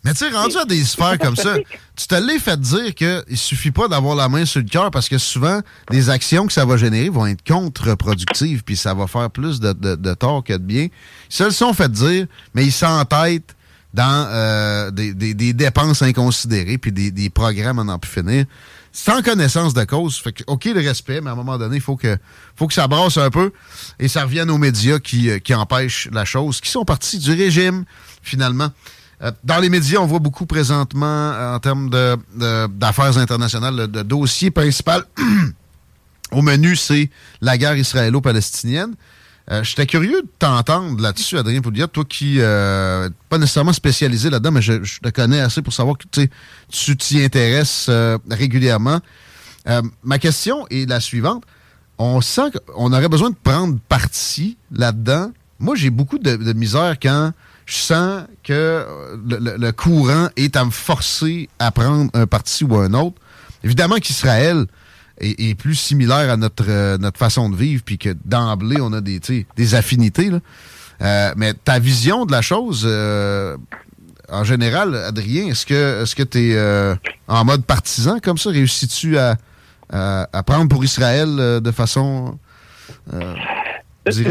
mais 0.03 0.13
tu 0.13 0.17
sais, 0.17 0.29
rendu 0.29 0.57
à 0.57 0.65
des 0.65 0.83
sphères 0.83 1.19
comme 1.19 1.35
ça, 1.35 1.55
tu 1.95 2.07
te 2.07 2.15
l'es 2.15 2.39
fait 2.39 2.59
dire 2.59 2.95
qu'il 2.95 3.37
suffit 3.37 3.71
pas 3.71 3.87
d'avoir 3.87 4.15
la 4.15 4.27
main 4.27 4.45
sur 4.45 4.61
le 4.61 4.67
cœur 4.67 4.89
parce 4.89 5.07
que 5.07 5.17
souvent, 5.17 5.61
des 5.91 6.09
actions 6.09 6.47
que 6.47 6.53
ça 6.53 6.65
va 6.65 6.77
générer 6.77 7.09
vont 7.09 7.27
être 7.27 7.45
contre-productives 7.45 8.63
puis 8.63 8.75
ça 8.75 8.93
va 8.93 9.05
faire 9.05 9.29
plus 9.29 9.59
de, 9.59 9.73
de, 9.73 10.13
tort 10.15 10.43
que 10.43 10.53
de 10.53 10.57
bien. 10.57 10.83
Ils 10.85 11.35
se 11.35 11.43
le 11.43 11.51
sont 11.51 11.73
fait 11.73 11.91
dire, 11.91 12.25
mais 12.55 12.65
ils 12.65 12.71
s'entêtent 12.71 13.55
dans 13.93 14.27
euh, 14.29 14.91
des, 14.91 15.13
des, 15.13 15.53
dépenses 15.53 16.01
inconsidérées 16.03 16.77
puis 16.77 16.91
des, 16.91 17.09
des 17.09 17.29
programmes 17.29 17.79
à 17.79 17.83
n'en 17.83 17.97
plus 17.97 18.11
finir 18.11 18.45
sans 18.91 19.21
connaissance 19.21 19.73
de 19.73 19.83
cause. 19.83 20.17
Fait 20.17 20.31
que, 20.31 20.43
OK, 20.47 20.65
le 20.65 20.79
respect, 20.79 21.21
mais 21.21 21.29
à 21.29 21.33
un 21.33 21.35
moment 21.35 21.57
donné, 21.57 21.77
il 21.77 21.81
faut 21.81 21.95
que, 21.95 22.17
faut 22.55 22.67
que 22.67 22.73
ça 22.73 22.87
brasse 22.87 23.17
un 23.17 23.29
peu 23.29 23.51
et 23.99 24.07
ça 24.07 24.23
revienne 24.23 24.49
aux 24.49 24.57
médias 24.57 24.99
qui, 24.99 25.29
euh, 25.29 25.39
qui 25.39 25.53
empêchent 25.53 26.09
la 26.11 26.25
chose, 26.25 26.61
qui 26.61 26.69
sont 26.69 26.85
partis 26.85 27.19
du 27.19 27.31
régime, 27.31 27.85
finalement. 28.21 28.69
Euh, 29.21 29.31
dans 29.43 29.59
les 29.59 29.69
médias, 29.69 29.99
on 29.99 30.05
voit 30.05 30.19
beaucoup 30.19 30.45
présentement, 30.45 31.05
euh, 31.05 31.55
en 31.55 31.59
termes 31.59 31.89
d'affaires 31.89 33.13
de, 33.13 33.19
internationales, 33.19 33.75
le, 33.75 34.03
dossier 34.03 34.51
principal 34.51 35.03
au 36.31 36.41
menu, 36.41 36.75
c'est 36.75 37.09
la 37.41 37.57
guerre 37.57 37.77
israélo-palestinienne. 37.77 38.95
Euh, 39.51 39.63
J'étais 39.63 39.87
curieux 39.87 40.21
de 40.21 40.27
t'entendre 40.37 41.01
là-dessus, 41.01 41.37
Adrien 41.37 41.61
Pouliot, 41.61 41.87
toi 41.87 42.05
qui 42.07 42.35
euh, 42.39 43.09
pas 43.29 43.39
nécessairement 43.39 43.73
spécialisé 43.73 44.29
là-dedans, 44.29 44.51
mais 44.51 44.61
je, 44.61 44.73
te 44.73 45.09
connais 45.09 45.39
assez 45.39 45.61
pour 45.61 45.73
savoir 45.73 45.97
que 45.97 46.05
tu 46.69 46.97
t'y 46.97 47.23
intéresses 47.23 47.87
euh, 47.89 48.17
régulièrement. 48.29 48.99
Euh, 49.67 49.81
ma 50.03 50.19
question 50.19 50.67
est 50.69 50.87
la 50.87 50.99
suivante. 50.99 51.43
On 51.97 52.21
sent 52.21 52.51
qu'on 52.51 52.93
aurait 52.93 53.09
besoin 53.09 53.31
de 53.31 53.35
prendre 53.35 53.77
parti 53.89 54.57
là-dedans. 54.71 55.31
Moi, 55.57 55.75
j'ai 55.75 55.89
beaucoup 55.89 56.19
de, 56.19 56.53
misère 56.53 56.97
quand 57.01 57.31
je 57.65 57.75
sens 57.75 58.23
que 58.43 58.85
le, 59.27 59.71
courant 59.71 60.29
est 60.37 60.55
à 60.55 60.63
me 60.63 60.71
forcer 60.71 61.49
à 61.59 61.71
prendre 61.71 62.09
un 62.13 62.25
parti 62.25 62.63
ou 62.63 62.77
un 62.77 62.93
autre. 62.93 63.17
Évidemment 63.63 63.97
qu'Israël 63.97 64.65
est, 65.19 65.55
plus 65.55 65.75
similaire 65.75 66.29
à 66.29 66.37
notre, 66.37 66.65
euh, 66.69 66.97
notre 66.97 67.17
façon 67.17 67.49
de 67.49 67.55
vivre, 67.55 67.83
puis 67.85 67.97
que 67.97 68.15
d'emblée, 68.25 68.77
on 68.81 68.93
a 68.93 69.01
des, 69.01 69.19
des 69.55 69.75
affinités. 69.75 70.29
Là. 70.29 71.33
mais 71.35 71.53
ta 71.53 71.79
vision 71.79 72.25
de 72.25 72.31
la 72.31 72.41
chose, 72.41 72.85
en 74.31 74.43
général, 74.43 74.95
Adrien, 74.95 75.47
est-ce 75.47 75.65
que 75.65 76.03
est-ce 76.03 76.15
que 76.15 76.23
tu 76.23 76.53
es 76.53 76.97
en 77.27 77.45
mode 77.45 77.65
partisan 77.65 78.19
comme 78.19 78.37
ça? 78.37 78.49
Réussis-tu 78.49 79.17
à, 79.17 79.37
à, 79.89 80.43
prendre 80.43 80.69
pour 80.69 80.83
Israël 80.83 81.61
de 81.61 81.71
façon... 81.71 82.37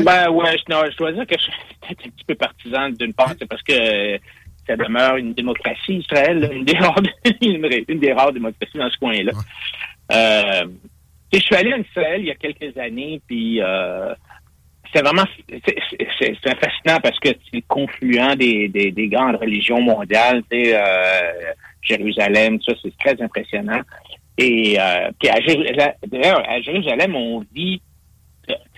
ben 0.02 0.30
ouais, 0.30 0.56
je, 0.58 0.96
dois 0.96 1.12
dire 1.12 1.26
que 1.26 1.36
je 1.36 1.42
suis 1.42 1.52
un 1.90 1.94
petit 1.94 2.24
peu 2.26 2.34
partisan 2.34 2.90
d'une 2.90 3.12
part, 3.12 3.32
c'est 3.38 3.46
parce 3.46 3.62
que 3.62 4.18
ça 4.66 4.76
demeure 4.76 5.16
une 5.16 5.32
démocratie, 5.32 5.96
Israël, 5.96 6.48
une 6.52 6.64
des 6.64 6.76
rares, 6.76 7.00
une 7.40 8.00
des 8.00 8.12
rares 8.12 8.32
démocraties 8.32 8.78
dans 8.78 8.90
ce 8.90 8.98
coin-là. 8.98 9.32
Euh, 10.12 10.66
je 11.32 11.38
suis 11.38 11.54
allé 11.54 11.74
en 11.74 11.78
Israël 11.78 12.20
il 12.20 12.26
y 12.26 12.30
a 12.30 12.34
quelques 12.34 12.76
années, 12.78 13.20
puis 13.26 13.60
euh, 13.62 14.14
c'est 14.92 15.02
vraiment 15.02 15.24
c'est 15.48 16.58
fascinant 16.60 17.00
parce 17.02 17.18
que 17.20 17.28
c'est 17.28 17.54
le 17.54 17.62
confluent 17.68 18.36
des, 18.36 18.68
des, 18.68 18.90
des, 18.90 19.08
grandes 19.08 19.36
religions 19.36 19.80
mondiales, 19.80 20.42
tu 20.50 20.72
euh, 20.72 21.52
Jérusalem, 21.82 22.58
ça 22.62 22.72
c'est 22.82 22.96
très 22.98 23.22
impressionnant. 23.22 23.80
Et 24.38 24.78
euh, 24.80 25.10
puis 25.20 25.28
à 25.28 25.40
Jérusalem, 25.40 25.92
à 26.48 26.60
Jérusalem, 26.60 27.14
on 27.14 27.44
vit 27.54 27.82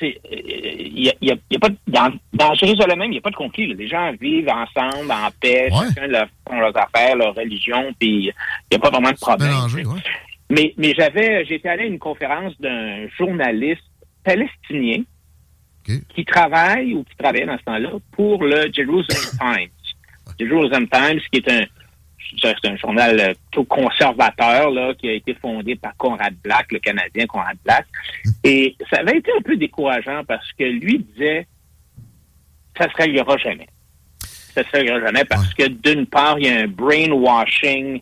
il 0.03 1.05
y 1.05 1.11
a, 1.11 1.15
y 1.23 1.31
a, 1.31 1.59
pas 1.61 1.69
dans, 1.87 2.11
dans 2.33 2.55
Jérusalem 2.55 2.99
même, 2.99 3.11
il 3.11 3.13
n'y 3.13 3.19
a 3.19 3.21
pas 3.21 3.31
de 3.31 3.37
conflit. 3.37 3.73
Les 3.73 3.87
gens 3.87 4.11
vivent 4.21 4.49
ensemble, 4.49 5.13
en 5.13 5.29
paix, 5.41 5.69
chacun 5.71 6.09
leur, 6.09 6.27
font 6.49 6.59
leurs 6.59 6.77
affaires, 6.77 7.15
leur 7.15 7.35
religion, 7.37 7.93
puis 7.99 8.09
il 8.09 8.33
n'y 8.73 8.77
a 8.77 8.79
pas 8.81 8.91
vraiment 8.91 9.13
de 9.13 9.17
problème. 9.17 9.53
Mais, 10.51 10.75
mais 10.77 10.95
j'avais, 10.97 11.45
j'étais 11.45 11.69
allé 11.69 11.85
à 11.85 11.87
une 11.87 11.99
conférence 11.99 12.61
d'un 12.61 13.09
journaliste 13.17 13.83
palestinien 14.25 15.03
qui 16.15 16.25
travaille 16.25 16.95
ou 16.95 17.05
qui 17.05 17.17
travaillait 17.17 17.47
dans 17.47 17.59
ce 17.59 17.65
temps-là 17.65 17.91
pour 18.13 18.45
le 18.45 18.71
Jerusalem 18.73 19.39
Times. 19.39 20.47
Jerusalem 20.49 20.89
Times, 20.89 21.21
qui 21.33 21.39
est 21.39 21.51
un 21.51 21.65
c'est 22.41 22.69
un 22.69 22.77
journal 22.77 23.35
tout 23.51 23.65
conservateur 23.65 24.71
là, 24.71 24.95
qui 24.95 25.09
a 25.09 25.15
été 25.15 25.35
fondé 25.35 25.75
par 25.75 25.97
Conrad 25.97 26.35
Black, 26.45 26.71
le 26.71 26.79
Canadien 26.79 27.27
Conrad 27.27 27.57
Black. 27.65 27.87
Et 28.45 28.77
ça 28.89 28.99
avait 29.01 29.19
été 29.19 29.33
un 29.37 29.43
peu 29.43 29.57
décourageant 29.57 30.23
parce 30.27 30.53
que 30.53 30.65
lui 30.65 31.01
disait 31.01 31.47
ça 32.79 32.89
se 32.89 32.97
réglera 32.97 33.37
jamais. 33.39 33.67
Ça 34.21 34.63
se 34.65 34.71
réglera 34.71 35.01
jamais 35.01 35.25
parce 35.25 35.53
que 35.55 35.67
d'une 35.67 36.07
part, 36.07 36.39
il 36.39 36.47
y 36.47 36.51
a 36.51 36.61
un 36.61 36.69
brainwashing 36.69 38.01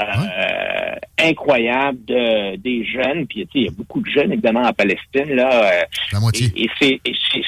euh, 0.00 0.94
incroyable 1.18 2.04
de, 2.06 2.56
des 2.56 2.84
jeunes. 2.84 3.26
Puis 3.26 3.46
il 3.54 3.64
y 3.64 3.68
a 3.68 3.72
beaucoup 3.72 4.00
de 4.00 4.10
jeunes, 4.10 4.32
évidemment, 4.32 4.62
en 4.62 4.72
Palestine. 4.72 5.34
Là, 5.34 5.50
euh, 5.52 5.82
La 6.12 6.20
moitié. 6.20 6.52
Et, 6.56 6.68
ces, 6.80 7.00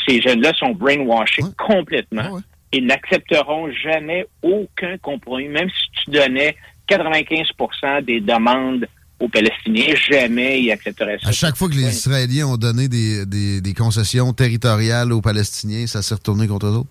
ces 0.06 0.20
jeunes-là 0.20 0.52
sont 0.54 0.72
brainwashing 0.72 1.52
complètement 1.56 2.40
ils 2.74 2.86
n'accepteront 2.86 3.70
jamais 3.70 4.26
aucun 4.42 4.98
compromis, 4.98 5.48
même 5.48 5.68
si 5.68 6.04
tu 6.04 6.10
donnais 6.10 6.56
95% 6.88 8.04
des 8.04 8.20
demandes 8.20 8.86
aux 9.20 9.28
Palestiniens, 9.28 9.94
jamais 10.10 10.60
ils 10.60 10.72
accepteraient 10.72 11.18
ça. 11.22 11.28
À 11.28 11.32
chaque 11.32 11.56
fois 11.56 11.68
que 11.68 11.74
les 11.74 11.88
Israéliens 11.88 12.48
ont 12.48 12.56
donné 12.56 12.88
des, 12.88 13.74
concessions 13.76 14.32
territoriales 14.32 15.12
aux 15.12 15.20
Palestiniens, 15.20 15.86
ça 15.86 16.02
s'est 16.02 16.14
retourné 16.14 16.48
contre 16.48 16.66
eux 16.66 16.76
autres? 16.78 16.90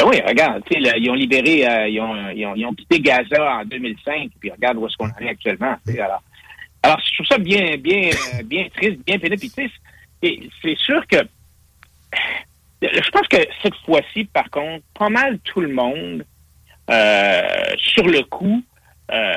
Ben 0.00 0.08
oui, 0.08 0.18
regarde, 0.26 0.62
ils 0.70 1.10
ont 1.10 1.14
libéré, 1.14 1.68
euh, 1.68 1.86
ils, 1.86 2.64
ont, 2.66 2.72
quitté 2.72 3.00
Gaza 3.00 3.58
en 3.58 3.64
2005, 3.66 4.30
puis 4.40 4.50
regarde 4.50 4.78
où 4.78 4.86
est-ce 4.86 4.96
qu'on 4.96 5.10
en 5.10 5.18
est 5.20 5.28
actuellement. 5.28 5.76
Alors, 5.86 6.22
alors, 6.82 7.00
je 7.04 7.14
trouve 7.16 7.26
ça 7.26 7.36
bien, 7.36 7.76
bien, 7.76 8.08
euh, 8.08 8.42
bien 8.44 8.66
triste, 8.74 8.98
bien 9.04 9.18
pénible. 9.18 9.42
c'est 10.22 10.78
sûr 10.78 11.06
que 11.06 11.18
je 12.80 13.10
pense 13.10 13.28
que 13.28 13.36
cette 13.62 13.76
fois-ci, 13.84 14.24
par 14.24 14.48
contre, 14.48 14.82
pas 14.98 15.10
mal 15.10 15.38
tout 15.40 15.60
le 15.60 15.68
monde, 15.68 16.24
euh, 16.90 17.42
sur 17.76 18.06
le 18.06 18.22
coup, 18.22 18.64
euh, 19.12 19.34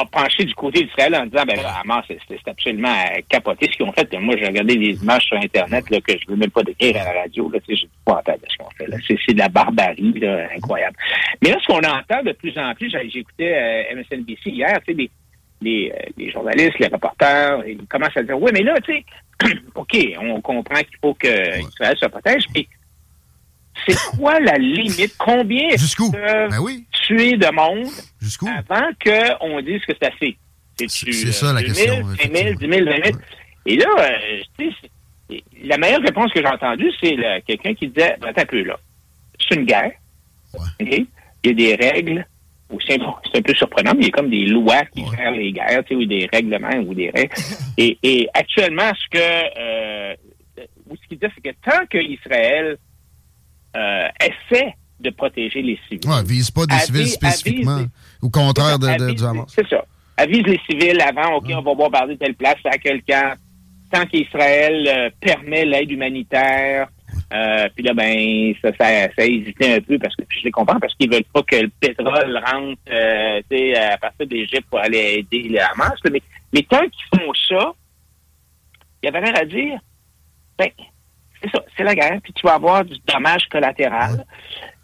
a 0.00 0.06
penché 0.06 0.44
du 0.44 0.54
côté 0.54 0.84
d'Israël 0.84 1.14
en 1.14 1.26
disant, 1.26 1.44
ben, 1.46 1.56
vraiment, 1.56 2.02
c'est 2.06 2.48
absolument 2.48 2.94
capoté 3.28 3.68
ce 3.70 3.76
qu'ils 3.76 3.86
ont 3.86 3.92
fait. 3.92 4.12
Moi, 4.18 4.36
j'ai 4.38 4.46
regardé 4.46 4.76
des 4.76 5.02
images 5.02 5.24
sur 5.24 5.36
Internet 5.36 5.88
là, 5.90 6.00
que 6.00 6.12
je 6.12 6.24
ne 6.28 6.32
veux 6.32 6.36
même 6.36 6.50
pas 6.50 6.62
décrire 6.62 7.00
à 7.02 7.12
la 7.12 7.20
radio. 7.22 7.50
Là, 7.50 7.58
j'ai 7.68 7.88
pas 8.04 8.14
en 8.14 8.22
tête 8.22 8.40
de 8.40 8.46
ce 8.50 8.56
qu'on 8.56 8.70
fait. 8.70 9.16
C'est 9.26 9.34
de 9.34 9.38
la 9.38 9.48
barbarie 9.48 10.12
là, 10.20 10.48
incroyable. 10.54 10.96
Mais 11.42 11.50
là, 11.50 11.56
ce 11.60 11.66
qu'on 11.66 11.78
entend 11.78 12.22
de 12.22 12.32
plus 12.32 12.56
en 12.58 12.74
plus, 12.74 12.90
j'écoutais 12.90 13.54
euh, 13.54 13.96
MSNBC 13.96 14.50
hier, 14.50 14.78
tu 14.86 14.92
sais, 14.92 14.98
les, 14.98 15.10
les, 15.60 15.92
les, 16.16 16.30
journalistes, 16.30 16.78
les 16.78 16.86
reporters, 16.86 17.62
ils 17.66 17.86
commencent 17.86 18.16
à 18.16 18.22
dire, 18.22 18.40
oui, 18.40 18.50
mais 18.54 18.62
là, 18.62 18.74
tu 18.80 18.92
sais, 18.92 19.04
OK, 19.74 19.96
on 20.20 20.40
comprend 20.40 20.78
qu'il 20.80 20.98
faut 21.00 21.14
que 21.14 21.60
Israël 21.60 21.96
se 21.98 22.06
protège, 22.06 22.44
mais 22.54 22.66
c'est 23.86 24.16
quoi 24.16 24.38
la 24.40 24.56
limite? 24.56 25.14
Combien 25.18 25.70
Jusqu'où? 25.76 26.10
Ben 26.10 26.48
tuer 26.92 27.36
de 27.36 27.52
monde 27.52 27.86
avant 28.46 28.88
qu'on 29.04 29.60
dise 29.60 29.80
que 29.86 29.92
c'est 30.00 30.12
assez? 30.12 30.36
C'est 30.88 31.32
ça 31.32 31.52
la 31.52 31.62
question. 31.62 31.94
5 32.20 32.36
000, 32.36 32.54
10 32.54 32.68
000, 32.68 32.84
20 32.84 33.04
000. 33.04 33.18
Et 33.66 33.76
là, 33.76 33.86
euh, 33.98 34.40
tu 34.58 34.70
sais, 34.70 35.42
la 35.64 35.76
meilleure 35.76 36.02
réponse 36.02 36.32
que 36.32 36.40
j'ai 36.40 36.46
entendue, 36.46 36.90
c'est 37.02 37.16
quelqu'un 37.46 37.74
qui 37.74 37.88
disait, 37.88 38.12
attends 38.22 38.42
un 38.42 38.46
peu 38.46 38.62
là, 38.62 38.78
c'est 39.40 39.56
une 39.56 39.64
guerre. 39.64 39.92
Il 40.80 41.06
y 41.44 41.48
a 41.48 41.52
des 41.52 41.74
règles 41.74 42.26
c'est 42.86 43.00
un 43.00 43.42
peu 43.42 43.54
surprenant, 43.54 43.92
mais 43.94 44.02
il 44.02 44.06
y 44.06 44.08
a 44.08 44.12
comme 44.12 44.30
des 44.30 44.44
lois 44.44 44.84
qui 44.86 45.02
gèrent 45.16 45.30
les 45.30 45.52
guerres, 45.52 45.82
tu 45.84 45.94
sais, 45.94 45.94
ou 45.94 46.04
des 46.04 46.28
règlements 46.32 46.76
ou 46.86 46.94
des 46.94 47.10
règles. 47.10 47.34
Et, 47.76 47.96
et 48.02 48.28
actuellement, 48.34 48.90
ce 48.94 49.08
que 49.10 49.18
euh, 49.18 50.14
ce 50.56 51.08
qu'il 51.08 51.18
dit, 51.18 51.26
c'est 51.34 51.52
que 51.52 51.56
tant 51.64 51.86
qu'Israël 51.86 52.76
euh, 53.76 54.08
essaie 54.20 54.74
de 55.00 55.10
protéger 55.10 55.62
les 55.62 55.78
civils. 55.88 56.08
Ouais, 56.08 56.22
vise 56.24 56.50
pas 56.50 56.66
des 56.66 56.78
civils 56.78 57.08
spécifiquement, 57.08 57.84
au 58.20 58.30
contraire 58.30 58.78
de, 58.78 58.86
de, 58.86 59.12
du 59.12 59.24
Hamas. 59.24 59.46
C'est 59.54 59.68
ça. 59.68 59.84
Avise 60.16 60.42
les 60.42 60.60
civils 60.68 61.00
avant, 61.00 61.36
OK, 61.36 61.46
on 61.50 61.62
va 61.62 61.74
bombarder 61.74 62.16
telle 62.16 62.34
place 62.34 62.58
à 62.64 62.78
quelqu'un. 62.78 63.34
Tant 63.92 64.04
qu'Israël 64.06 64.86
euh, 64.88 65.10
permet 65.20 65.64
l'aide 65.64 65.90
humanitaire, 65.90 66.88
euh, 67.32 67.68
puis 67.74 67.84
là, 67.84 67.94
ben, 67.94 68.54
ça, 68.62 68.70
ça, 68.78 69.08
ça, 69.16 69.22
a 69.22 69.24
hésité 69.24 69.74
un 69.74 69.80
peu 69.80 69.98
parce 69.98 70.16
que 70.16 70.22
je 70.28 70.44
les 70.44 70.50
comprends 70.50 70.80
parce 70.80 70.94
qu'ils 70.94 71.10
veulent 71.10 71.24
pas 71.32 71.42
que 71.42 71.56
le 71.56 71.70
pétrole 71.80 72.42
rentre 72.46 72.80
euh, 72.90 73.40
à 73.92 73.98
partir 73.98 74.26
d'Égypte 74.26 74.66
pour 74.70 74.78
aller 74.78 75.18
aider 75.18 75.48
les 75.48 75.58
Hamas. 75.58 75.94
Mais, 76.10 76.22
mais 76.52 76.62
tant 76.62 76.82
qu'ils 76.88 77.18
font 77.18 77.32
ça, 77.48 77.72
il 79.02 79.06
y 79.06 79.08
avait 79.08 79.20
rien 79.20 79.34
à 79.34 79.44
dire. 79.44 79.78
Ben, 80.58 80.70
c'est 81.42 81.50
ça, 81.50 81.60
c'est 81.76 81.84
la 81.84 81.94
guerre, 81.94 82.18
puis 82.22 82.32
tu 82.32 82.46
vas 82.46 82.54
avoir 82.54 82.84
du 82.84 82.94
dommage 83.12 83.48
collatéral. 83.50 84.24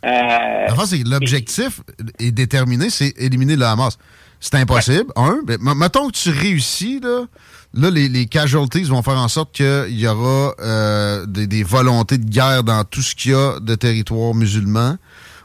Euh, 0.05 0.85
c'est 0.87 1.03
l'objectif 1.05 1.81
est 2.19 2.31
déterminé, 2.31 2.91
c'est 2.91 3.15
éliminer 3.19 3.57
le 3.57 3.65
Hamas. 3.65 3.99
C'est 4.41 4.57
impossible, 4.57 5.11
un. 5.17 5.41
Mais 5.47 5.57
mettons 5.75 6.09
que 6.09 6.13
tu 6.13 6.31
réussis, 6.31 7.01
là, 7.01 7.25
là, 7.73 7.91
les, 7.91 8.27
casualties 8.27 8.83
vont 8.83 9.03
faire 9.03 9.17
en 9.17 9.29
sorte 9.29 9.55
qu'il 9.55 9.99
y 9.99 10.07
aura 10.07 10.55
euh, 10.61 11.25
des, 11.27 11.63
volontés 11.63 12.19
de 12.19 12.29
guerre 12.29 12.63
dans 12.63 12.85
tout 12.85 13.01
ce 13.01 13.15
qu'il 13.15 13.31
y 13.31 13.35
a 13.35 13.59
de 13.59 13.75
territoire 13.75 14.35
musulman 14.35 14.99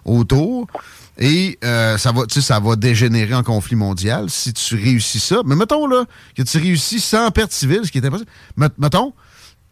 autour. 0.03 0.67
Et 1.17 1.57
euh, 1.63 1.97
ça 1.97 2.11
va, 2.11 2.23
ça 2.29 2.59
va 2.59 2.75
dégénérer 2.75 3.33
en 3.33 3.43
conflit 3.43 3.75
mondial 3.75 4.29
si 4.29 4.53
tu 4.53 4.75
réussis 4.75 5.19
ça. 5.19 5.41
Mais 5.45 5.55
mettons 5.55 5.87
là 5.87 6.03
que 6.35 6.43
tu 6.43 6.57
réussis 6.57 6.99
sans 6.99 7.29
perte 7.31 7.51
civile, 7.51 7.81
ce 7.85 7.91
qui 7.91 7.99
est 7.99 8.05
impossible. 8.05 8.29
Mettons, 8.77 9.13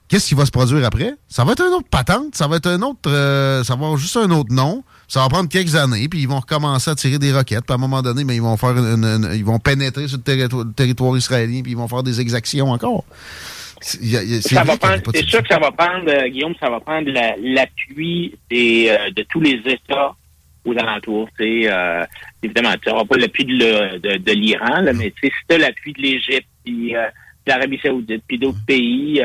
qu'est-ce 0.08 0.28
qui 0.28 0.36
va 0.36 0.46
se 0.46 0.52
produire 0.52 0.86
après? 0.86 1.13
Ça 1.28 1.43
va 1.43 1.54
être 1.54 1.63
un 1.63 1.72
autre 1.72 1.89
patente, 1.89 2.36
ça 2.36 2.48
va 2.48 2.58
être 2.58 2.67
un 2.67 2.82
autre. 2.82 3.10
Euh, 3.10 3.63
ça 3.63 3.76
va 3.76 3.86
avoir 3.86 3.98
juste 3.98 4.17
un 4.17 4.30
autre 4.32 4.54
nom. 4.54 4.84
Ça 5.08 5.22
va 5.22 5.30
prendre 5.30 5.48
quelques 5.48 5.76
années, 5.76 6.10
puis 6.10 6.20
ils 6.20 6.28
vont 6.28 6.39
recommencer 6.39 6.91
à 6.91 6.96
tirer 6.96 7.17
des 7.17 7.32
roquettes. 7.32 7.65
Puis 7.65 7.72
à 7.72 7.76
un 7.76 7.78
moment 7.78 8.02
donné, 8.02 8.26
mais 8.26 8.36
ils 8.36 8.41
vont 8.41 8.58
faire 8.58 8.76
ils 9.34 9.46
vont 9.46 9.60
pénétrer 9.60 10.08
sur 10.08 10.17
le 10.17 10.74
territoire, 10.74 11.17
israélien, 11.17 11.62
puis 11.62 11.72
ils 11.72 11.78
vont 11.78 11.88
faire 11.88 12.04
des 12.04 12.20
exactions 12.20 12.72
encore. 12.72 13.06
c'est 13.80 14.02
sûr 14.02 15.41
que 15.41 15.48
ça 15.48 15.60
va 15.60 15.72
prendre, 15.72 16.10
euh, 16.10 16.28
Guillaume, 16.28 16.56
ça 16.60 16.70
va 16.70 16.82
prendre 16.82 17.10
l'appui 17.10 18.38
euh, 18.52 19.10
de 19.12 19.24
tous 19.30 19.39
les 19.39 19.62
États 19.65 20.13
aux 20.65 20.74
alentours. 20.78 21.30
Euh, 21.39 22.06
évidemment, 22.43 22.74
tu 22.82 22.89
n'auras 22.89 23.06
pas 23.06 23.15
l'appui 23.15 23.46
de, 23.46 24.17
de, 24.17 24.32
l'Iran, 24.34 24.84
mais 24.93 25.13
si 25.24 25.32
tu 25.48 25.56
as 25.56 25.58
l'appui 25.58 25.93
de 25.93 26.02
l'Égypte, 26.02 26.50
puis 26.65 26.91
de 26.91 27.50
l'Arabie 27.50 27.80
saoudite, 27.82 28.24
puis 28.28 28.38
d'autres 28.38 28.65
pays, 28.67 29.22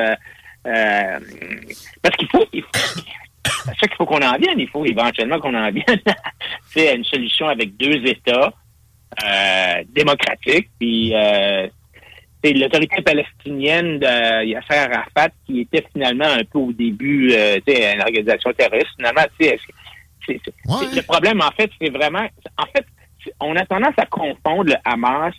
parce 0.64 2.16
qu'il 2.16 2.28
faut, 2.28 2.44
il 2.52 2.62
faut 2.62 3.02
c'est 3.64 3.78
ça 3.80 3.86
qu'il 3.86 3.96
faut 3.96 4.06
qu'on 4.06 4.22
en 4.22 4.36
vienne. 4.38 4.58
Il 4.58 4.68
faut 4.68 4.84
éventuellement 4.84 5.38
qu'on 5.40 5.54
en 5.54 5.70
vienne 5.70 6.00
à 6.76 6.92
une 6.92 7.04
solution 7.04 7.48
avec 7.48 7.76
deux 7.76 8.06
États 8.06 8.52
euh, 9.24 9.84
démocratiques. 9.88 10.68
Puis 10.78 11.14
euh, 11.14 11.68
c'est 12.42 12.52
l'autorité 12.52 13.02
palestinienne 13.02 13.98
de 13.98 14.44
Yasser 14.46 14.74
Arafat 14.74 15.30
qui 15.46 15.60
était 15.60 15.84
finalement 15.92 16.26
un 16.26 16.44
peu 16.44 16.58
au 16.58 16.72
début 16.72 17.32
euh, 17.32 17.58
une 17.66 18.02
organisation 18.02 18.52
terroriste. 18.52 18.90
Finalement, 18.96 19.22
c'est, 19.40 19.58
le 20.28 21.02
problème, 21.02 21.40
en 21.40 21.50
fait, 21.50 21.70
c'est 21.80 21.90
vraiment... 21.90 22.26
En 22.56 22.66
fait, 22.66 22.86
on 23.40 23.54
a 23.56 23.64
tendance 23.66 23.94
à 23.96 24.06
confondre 24.06 24.70
le 24.70 24.76
Hamas 24.84 25.34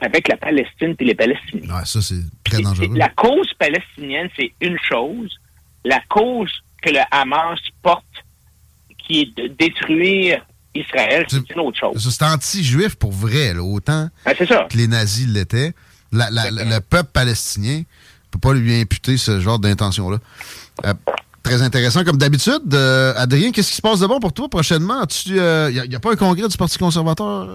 avec 0.00 0.28
la 0.28 0.36
Palestine 0.36 0.94
et 0.98 1.04
les 1.04 1.14
Palestiniens. 1.14 1.76
Ouais, 1.76 1.84
ça, 1.84 2.00
c'est 2.00 2.22
très 2.44 2.62
dangereux. 2.62 2.96
La 2.96 3.10
cause 3.10 3.52
palestinienne, 3.58 4.28
c'est 4.36 4.52
une 4.60 4.78
chose. 4.88 5.38
La 5.84 6.00
cause 6.08 6.50
que 6.82 6.90
le 6.90 7.00
Hamas 7.10 7.60
porte 7.82 8.04
qui 8.98 9.20
est 9.20 9.36
de 9.36 9.48
détruire 9.48 10.44
Israël, 10.74 11.26
c'est 11.28 11.50
une 11.50 11.60
autre 11.60 11.78
chose. 11.78 12.14
C'est 12.16 12.24
anti-juif 12.24 12.94
pour 12.94 13.12
vrai, 13.12 13.54
là, 13.54 13.62
autant 13.62 14.08
ça. 14.24 14.66
que 14.70 14.76
les 14.76 14.88
nazis 14.88 15.26
l'étaient. 15.28 15.74
Le 16.12 16.78
peuple 16.80 17.10
palestinien 17.12 17.78
ne 17.78 17.84
peut 18.30 18.38
pas 18.40 18.54
lui 18.54 18.80
imputer 18.80 19.16
ce 19.16 19.40
genre 19.40 19.58
d'intention-là. 19.58 20.18
Euh, 20.86 20.94
très 21.42 21.62
intéressant. 21.62 22.04
Comme 22.04 22.18
d'habitude, 22.18 22.72
euh, 22.72 23.12
Adrien, 23.16 23.52
qu'est-ce 23.52 23.70
qui 23.70 23.76
se 23.76 23.82
passe 23.82 24.00
de 24.00 24.06
bon 24.06 24.20
pour 24.20 24.32
toi 24.32 24.48
prochainement? 24.48 25.02
Il 25.26 25.32
n'y 25.88 25.94
a, 25.94 26.00
pas 26.00 26.12
un 26.12 26.16
congrès 26.16 26.48
du 26.48 26.56
Parti 26.56 26.78
conservateur? 26.78 27.48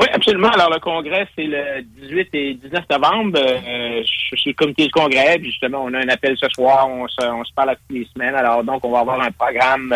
Oui, 0.00 0.06
absolument. 0.12 0.48
Alors, 0.48 0.70
le 0.70 0.80
congrès, 0.80 1.28
c'est 1.36 1.44
le 1.44 1.82
18 1.82 2.28
et 2.32 2.54
19 2.54 2.84
novembre. 2.90 3.38
Euh, 3.38 4.02
je 4.02 4.36
suis 4.36 4.50
le 4.50 4.54
comité 4.54 4.84
du 4.84 4.90
congrès, 4.90 5.38
puis 5.38 5.50
justement, 5.50 5.84
on 5.84 5.94
a 5.94 5.98
un 5.98 6.08
appel 6.08 6.36
ce 6.36 6.48
soir. 6.48 6.88
On 6.88 7.06
se, 7.06 7.24
on 7.24 7.44
se 7.44 7.52
parle 7.54 7.70
à 7.70 7.76
toutes 7.76 7.96
les 7.96 8.08
semaines. 8.12 8.34
Alors, 8.34 8.64
donc, 8.64 8.84
on 8.84 8.90
va 8.90 9.00
avoir 9.00 9.20
un 9.20 9.30
programme 9.30 9.94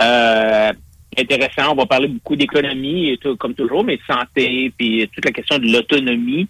euh, 0.00 0.72
intéressant. 1.18 1.72
On 1.72 1.74
va 1.74 1.86
parler 1.86 2.08
beaucoup 2.08 2.36
d'économie, 2.36 3.18
comme 3.38 3.54
toujours, 3.54 3.82
mais 3.82 3.96
de 3.96 4.02
santé, 4.02 4.72
puis 4.76 5.08
toute 5.12 5.24
la 5.24 5.32
question 5.32 5.58
de 5.58 5.72
l'autonomie. 5.72 6.46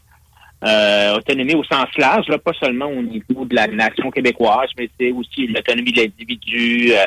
Euh, 0.65 1.17
autonomie 1.17 1.55
au 1.55 1.63
sens 1.65 1.87
large, 1.99 2.29
là, 2.29 2.39
pas 2.39 2.55
seulement 2.59 2.87
au 2.87 3.03
niveau 3.03 3.45
de 3.45 3.55
la 3.55 3.67
nation 3.67 4.11
québécoise, 4.11 4.71
mais 4.79 4.89
c'est 4.99 5.13
aussi 5.13 5.47
l'autonomie 5.49 5.93
de 5.93 6.01
l'individu, 6.01 6.93
euh, 6.93 7.05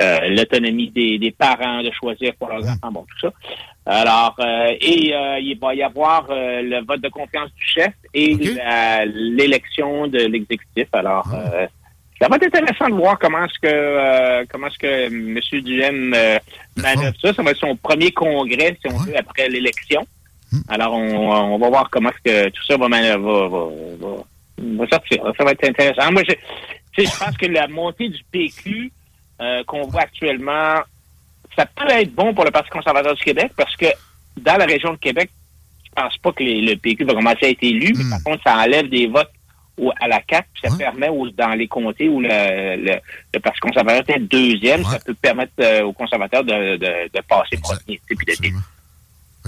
euh, 0.00 0.28
l'autonomie 0.28 0.90
des, 0.90 1.18
des 1.18 1.32
parents 1.32 1.82
de 1.82 1.90
choisir 1.90 2.32
pour 2.38 2.48
leurs 2.48 2.62
enfants, 2.64 2.92
bon, 2.92 3.04
tout 3.10 3.26
ça. 3.28 3.32
Alors, 3.86 4.36
et 4.80 5.12
il 5.40 5.58
va 5.60 5.74
y 5.74 5.82
avoir 5.82 6.26
le 6.30 6.84
vote 6.86 7.00
de 7.00 7.08
confiance 7.08 7.50
du 7.56 7.64
chef 7.64 7.92
et 8.14 8.34
l'élection 9.06 10.06
de 10.06 10.18
l'exécutif. 10.18 10.86
Alors, 10.92 11.26
euh, 11.34 11.66
ça 12.20 12.28
va 12.28 12.36
être 12.36 12.46
intéressant 12.46 12.88
de 12.88 12.94
voir 12.94 13.18
comment 13.18 13.44
est-ce 13.44 13.58
que 13.60 14.44
comment 14.50 14.68
est-ce 14.68 14.78
que 14.78 15.06
M. 15.06 15.40
Duhem 15.62 16.14
manœuvre 16.76 17.14
ça. 17.20 17.34
Ça 17.34 17.42
va 17.42 17.50
être 17.50 17.58
son 17.58 17.76
premier 17.76 18.12
congrès, 18.12 18.78
si 18.80 18.90
on 18.92 18.96
Ouais. 18.98 19.06
veut, 19.08 19.18
après 19.18 19.48
l'élection. 19.48 20.06
Alors, 20.68 20.94
on, 20.94 21.54
on 21.54 21.58
va 21.58 21.68
voir 21.68 21.90
comment 21.90 22.10
est-ce 22.10 22.22
que 22.32 22.48
tout 22.50 22.64
ça 22.66 22.76
va, 22.76 22.88
va, 22.88 23.16
va, 23.16 23.48
va- 23.98 24.86
sortir. 24.88 25.22
Ça 25.36 25.44
va 25.44 25.50
être 25.52 25.64
intéressant. 25.68 26.12
Moi, 26.12 26.22
je, 26.28 26.34
tu 26.34 27.04
sais, 27.06 27.12
je 27.12 27.24
pense 27.24 27.36
que 27.36 27.46
la 27.46 27.66
montée 27.68 28.08
du 28.08 28.22
PQ 28.30 28.92
euh, 29.40 29.64
qu'on 29.64 29.86
voit 29.88 30.02
actuellement, 30.02 30.74
ça 31.56 31.66
peut 31.66 31.88
être 31.90 32.14
bon 32.14 32.32
pour 32.34 32.44
le 32.44 32.50
Parti 32.50 32.70
conservateur 32.70 33.14
du 33.14 33.22
Québec 33.22 33.52
parce 33.56 33.74
que 33.76 33.86
dans 34.40 34.56
la 34.56 34.64
région 34.64 34.92
de 34.92 34.98
Québec, 34.98 35.30
je 35.84 35.90
pense 36.02 36.16
pas 36.18 36.32
que 36.32 36.42
les- 36.42 36.60
le 36.62 36.76
PQ 36.76 37.04
va 37.04 37.14
commencer 37.14 37.46
à 37.46 37.48
être 37.50 37.62
élu, 37.62 37.92
mais 37.96 38.04
Hmm. 38.04 38.10
par 38.10 38.22
contre, 38.24 38.42
ça 38.44 38.56
enlève 38.58 38.88
des 38.88 39.06
votes 39.06 39.30
au- 39.76 39.92
à 40.00 40.06
la 40.08 40.20
puis 40.52 40.62
ça 40.62 40.70
Ouais. 40.70 40.78
permet 40.78 41.08
aux- 41.08 41.30
dans 41.30 41.50
les 41.54 41.66
comtés 41.66 42.08
où 42.08 42.20
le, 42.20 42.28
le, 42.76 42.94
le 43.34 43.40
Parti 43.40 43.58
conservateur 43.60 44.16
est 44.16 44.20
deuxième, 44.20 44.80
Ouais. 44.84 44.90
ça 44.90 44.98
peut 45.00 45.14
permettre 45.14 45.52
euh, 45.60 45.82
aux 45.82 45.92
conservateurs 45.92 46.44
de, 46.44 46.76
de, 46.76 47.10
de 47.12 47.20
passer 47.28 47.56
premier. 47.60 48.00
puis 48.06 48.16
de- 48.26 48.30
Absolument. 48.32 48.58
Fait 48.60 48.62
que 48.62 48.62
ça- 48.62 48.62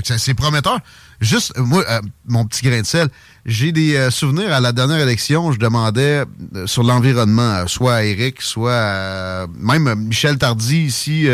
C'est 0.04 0.34
prometteur. 0.34 0.78
Juste, 1.20 1.56
moi, 1.56 1.82
euh, 1.88 2.00
mon 2.26 2.44
petit 2.44 2.62
grain 2.66 2.82
de 2.82 2.86
sel, 2.86 3.08
j'ai 3.46 3.72
des 3.72 3.96
euh, 3.96 4.10
souvenirs 4.10 4.52
à 4.52 4.60
la 4.60 4.72
dernière 4.72 4.98
élection, 4.98 5.52
je 5.52 5.58
demandais 5.58 6.22
euh, 6.54 6.66
sur 6.66 6.82
l'environnement, 6.82 7.66
soit 7.66 7.94
à 7.94 8.02
Eric, 8.04 8.42
soit 8.42 8.74
à, 8.74 9.46
même 9.58 9.94
Michel 9.94 10.36
Tardy 10.36 10.82
ici, 10.82 11.26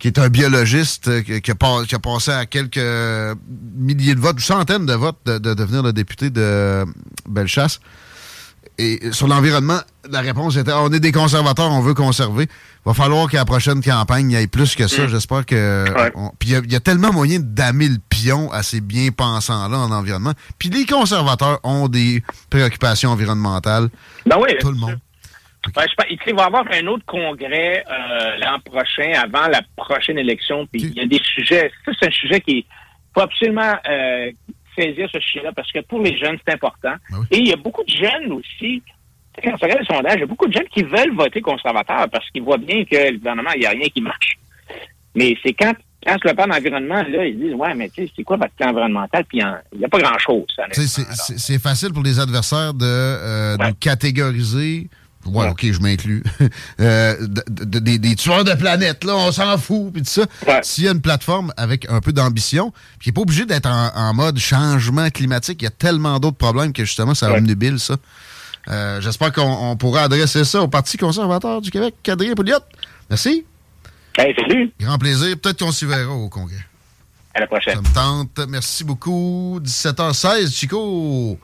qui 0.00 0.08
est 0.08 0.18
un 0.18 0.28
biologiste, 0.28 1.22
qui, 1.40 1.50
a, 1.50 1.54
pas- 1.54 1.82
passé 2.02 2.32
à 2.32 2.46
quelques 2.46 2.80
milliers 3.76 4.16
de 4.16 4.20
votes, 4.20 4.38
ou 4.38 4.42
centaines 4.42 4.86
de 4.86 4.94
votes 4.94 5.18
de, 5.24 5.38
de 5.38 5.54
devenir 5.54 5.84
le 5.84 5.92
député 5.92 6.30
de 6.30 6.84
Bellechasse. 7.28 7.78
Et 8.76 9.12
sur 9.12 9.28
l'environnement, 9.28 9.78
la 10.10 10.20
réponse 10.20 10.56
était 10.56 10.72
on 10.72 10.88
est 10.92 10.98
des 10.98 11.12
conservateurs, 11.12 11.70
on 11.70 11.80
veut 11.80 11.94
conserver. 11.94 12.48
Va 12.84 12.92
falloir 12.92 13.28
qu'à 13.30 13.38
la 13.38 13.44
prochaine 13.44 13.80
campagne, 13.82 14.32
il 14.32 14.38
y 14.38 14.42
ait 14.42 14.46
plus 14.48 14.74
que 14.74 14.88
ça. 14.88 15.06
J'espère 15.06 15.46
que. 15.46 15.84
Ouais. 15.94 16.10
on- 16.16 16.30
Puis 16.38 16.48
il 16.48 16.52
y 16.52 16.56
a- 16.56 16.60
il 16.64 16.72
y, 16.72 16.76
a 16.76 16.80
tellement 16.80 17.12
moyen 17.12 17.38
d'amer 17.40 17.88
le 17.88 17.98
pion 18.10 18.50
à 18.52 18.62
ces 18.64 18.80
bien-pensants-là 18.80 19.78
en 19.78 19.92
environnement. 19.92 20.32
Puis 20.58 20.70
les 20.70 20.86
conservateurs 20.86 21.60
ont 21.62 21.86
des 21.88 22.22
préoccupations 22.50 23.10
environnementales. 23.10 23.88
Ben 24.26 24.36
oui, 24.40 24.50
Tout 24.60 24.70
le 24.70 24.76
monde. 24.76 24.98
Ouais, 25.76 25.84
je 25.88 26.14
il 26.26 26.34
va 26.34 26.42
y 26.42 26.46
avoir 26.46 26.64
un 26.70 26.86
autre 26.88 27.04
congrès 27.06 27.84
euh, 27.90 28.36
l'an 28.38 28.58
prochain, 28.62 29.12
avant 29.22 29.46
la 29.48 29.62
prochaine 29.76 30.18
élection. 30.18 30.66
Puis 30.70 30.82
il 30.82 30.94
y 30.94 31.00
a 31.00 31.06
des 31.06 31.20
sujets. 31.24 31.70
Ça, 31.86 31.92
c'est 31.98 32.08
un 32.08 32.10
sujet 32.10 32.40
qui 32.40 32.66
faut 33.14 33.22
absolument 33.22 33.72
euh, 33.88 34.30
saisir 34.76 35.08
ce 35.12 35.20
sujet-là 35.20 35.52
parce 35.52 35.70
que 35.72 35.80
pour 35.80 36.00
les 36.02 36.16
jeunes, 36.16 36.36
c'est 36.46 36.54
important. 36.54 36.94
Oui. 37.12 37.26
Et 37.30 37.38
il 37.38 37.48
y 37.48 37.52
a 37.52 37.56
beaucoup 37.56 37.82
de 37.84 37.90
jeunes 37.90 38.32
aussi. 38.32 38.82
Quand 39.42 39.50
on 39.52 39.56
regarde 39.56 39.80
les 39.80 39.86
sondages, 39.86 40.14
il 40.16 40.20
y 40.20 40.22
a 40.22 40.26
beaucoup 40.26 40.46
de 40.46 40.52
jeunes 40.52 40.68
qui 40.72 40.82
veulent 40.84 41.14
voter 41.16 41.40
conservateur 41.40 42.08
parce 42.10 42.28
qu'ils 42.30 42.42
voient 42.42 42.58
bien 42.58 42.84
que 42.84 43.10
le 43.12 43.18
gouvernement, 43.18 43.50
il 43.54 43.60
n'y 43.60 43.66
a 43.66 43.70
rien 43.70 43.88
qui 43.88 44.00
marche. 44.00 44.38
Mais 45.16 45.36
c'est 45.44 45.52
quand, 45.54 45.72
quand 46.06 46.16
je 46.22 46.28
le 46.28 46.34
parle 46.34 46.50
d'environnement, 46.50 47.02
là, 47.02 47.24
ils 47.26 47.38
disent 47.38 47.54
Ouais, 47.54 47.74
mais 47.74 47.88
tu 47.88 48.04
sais, 48.06 48.12
c'est 48.14 48.22
quoi 48.22 48.36
votre 48.36 48.52
plan 48.54 48.68
environnemental? 48.70 49.24
Puis 49.24 49.40
il 49.72 49.78
n'y 49.78 49.84
a 49.84 49.88
pas 49.88 49.98
grand-chose. 49.98 50.46
C'est 51.36 51.60
facile 51.60 51.92
pour 51.92 52.02
les 52.02 52.18
adversaires 52.20 52.74
de 52.74 52.84
euh, 52.86 53.56
Ouais. 53.56 53.72
catégoriser. 53.80 54.88
Ouais. 55.26 55.48
OK, 55.48 55.64
je 55.70 55.80
m'inclus. 55.80 56.22
Euh, 56.80 57.16
de- 57.20 57.64
de- 57.64 57.78
des, 57.78 57.98
des 57.98 58.16
tueurs 58.16 58.44
de 58.44 58.52
planète, 58.54 59.04
là, 59.04 59.14
on 59.16 59.30
s'en 59.32 59.56
fout, 59.58 59.92
puis 59.92 60.02
tout 60.02 60.08
ça. 60.10 60.26
Ouais. 60.46 60.60
S'il 60.62 60.84
y 60.84 60.88
a 60.88 60.92
une 60.92 61.00
plateforme 61.00 61.52
avec 61.56 61.88
un 61.88 62.00
peu 62.00 62.12
d'ambition, 62.12 62.72
puis 62.98 63.06
il 63.06 63.08
n'est 63.10 63.14
pas 63.14 63.20
obligé 63.22 63.44
d'être 63.46 63.66
en, 63.66 63.90
en 63.94 64.12
mode 64.14 64.38
changement 64.38 65.08
climatique, 65.10 65.62
il 65.62 65.64
y 65.64 65.68
a 65.68 65.70
tellement 65.70 66.18
d'autres 66.18 66.36
problèmes 66.36 66.72
que 66.72 66.84
justement, 66.84 67.14
ça 67.14 67.30
Ouais. 67.30 67.38
omnubile 67.38 67.78
ça. 67.78 67.96
Euh, 68.68 69.00
J'espère 69.00 69.32
qu'on 69.32 69.42
on 69.70 69.76
pourra 69.76 70.02
adresser 70.02 70.44
ça 70.44 70.60
au 70.62 70.68
Parti 70.68 70.96
conservateur 70.96 71.60
du 71.60 71.70
Québec, 71.70 71.94
Adrien 72.08 72.34
Pouliot. 72.34 72.58
Merci. 73.10 73.44
Hey, 74.18 74.34
salut! 74.36 74.72
Grand 74.80 74.98
plaisir. 74.98 75.36
Peut-être 75.40 75.58
qu'on 75.58 75.72
s'y 75.72 75.84
verra 75.86 76.12
au 76.12 76.28
congrès. 76.28 76.64
À 77.34 77.40
la 77.40 77.46
prochaine. 77.46 77.74
Ça 77.74 77.80
me 77.82 77.94
tente. 77.94 78.40
Merci 78.48 78.84
beaucoup. 78.84 79.58
17h16, 79.62 80.52
Chico. 80.54 81.38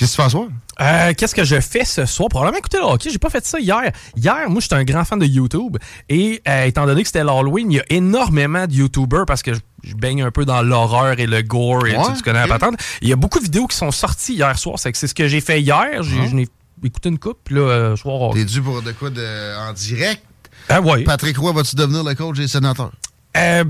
Qu'est-ce 0.00 0.16
que 0.16 0.22
tu 0.22 0.22
fais 0.22 0.24
ce 0.24 0.30
soir? 0.30 0.48
Euh, 0.80 1.12
Qu'est-ce 1.16 1.34
que 1.34 1.44
je 1.44 1.60
fais 1.60 1.84
ce 1.84 2.06
soir? 2.06 2.28
Probablement 2.30 2.58
écouter 2.58 2.78
le 2.78 2.84
hockey. 2.84 3.10
J'ai 3.10 3.18
pas 3.18 3.28
fait 3.28 3.44
ça 3.44 3.60
hier. 3.60 3.92
Hier, 4.16 4.48
moi, 4.48 4.60
j'étais 4.62 4.74
un 4.76 4.84
grand 4.84 5.04
fan 5.04 5.18
de 5.18 5.26
YouTube. 5.26 5.76
Et 6.08 6.40
euh, 6.48 6.64
étant 6.64 6.86
donné 6.86 7.02
que 7.02 7.08
c'était 7.08 7.22
l'Halloween, 7.22 7.70
il 7.70 7.76
y 7.76 7.80
a 7.80 7.84
énormément 7.90 8.66
de 8.66 8.72
YouTubers 8.72 9.26
parce 9.26 9.42
que 9.42 9.52
je, 9.52 9.60
je 9.82 9.94
baigne 9.94 10.22
un 10.22 10.30
peu 10.30 10.46
dans 10.46 10.62
l'horreur 10.62 11.20
et 11.20 11.26
le 11.26 11.42
gore. 11.42 11.86
Et, 11.86 11.94
Ouais, 11.96 12.04
tu, 12.06 12.14
tu 12.14 12.22
connais 12.22 12.42
ok. 12.42 12.48
la 12.48 12.58
patente. 12.58 12.80
Il 13.02 13.08
y 13.08 13.12
a 13.12 13.16
beaucoup 13.16 13.38
de 13.40 13.44
vidéos 13.44 13.66
qui 13.66 13.76
sont 13.76 13.90
sorties 13.90 14.34
hier 14.34 14.58
soir. 14.58 14.78
C'est 14.78 14.90
que 14.90 14.96
c'est 14.96 15.06
ce 15.06 15.14
que 15.14 15.28
j'ai 15.28 15.42
fait 15.42 15.60
hier. 15.60 16.02
J'ai-. 16.02 16.28
Je 16.28 16.34
n'ai 16.34 16.48
écouté 16.82 17.10
une 17.10 17.18
coupe. 17.18 17.38
Puis 17.44 17.56
là, 17.56 17.60
euh, 17.60 17.96
soir. 17.96 18.32
T'es 18.32 18.44
dû 18.46 18.62
pour 18.62 18.80
de 18.80 18.92
quoi 18.92 19.10
de, 19.10 19.68
en 19.68 19.74
direct? 19.74 20.22
Ah 20.70 20.80
ouais. 20.80 21.04
Patrick 21.04 21.36
Roy, 21.36 21.52
vas-tu 21.52 21.76
devenir 21.76 22.04
le 22.04 22.14
coach 22.14 22.38
des 22.38 22.48
sénateurs? 22.48 22.92
Euh, 23.36 23.64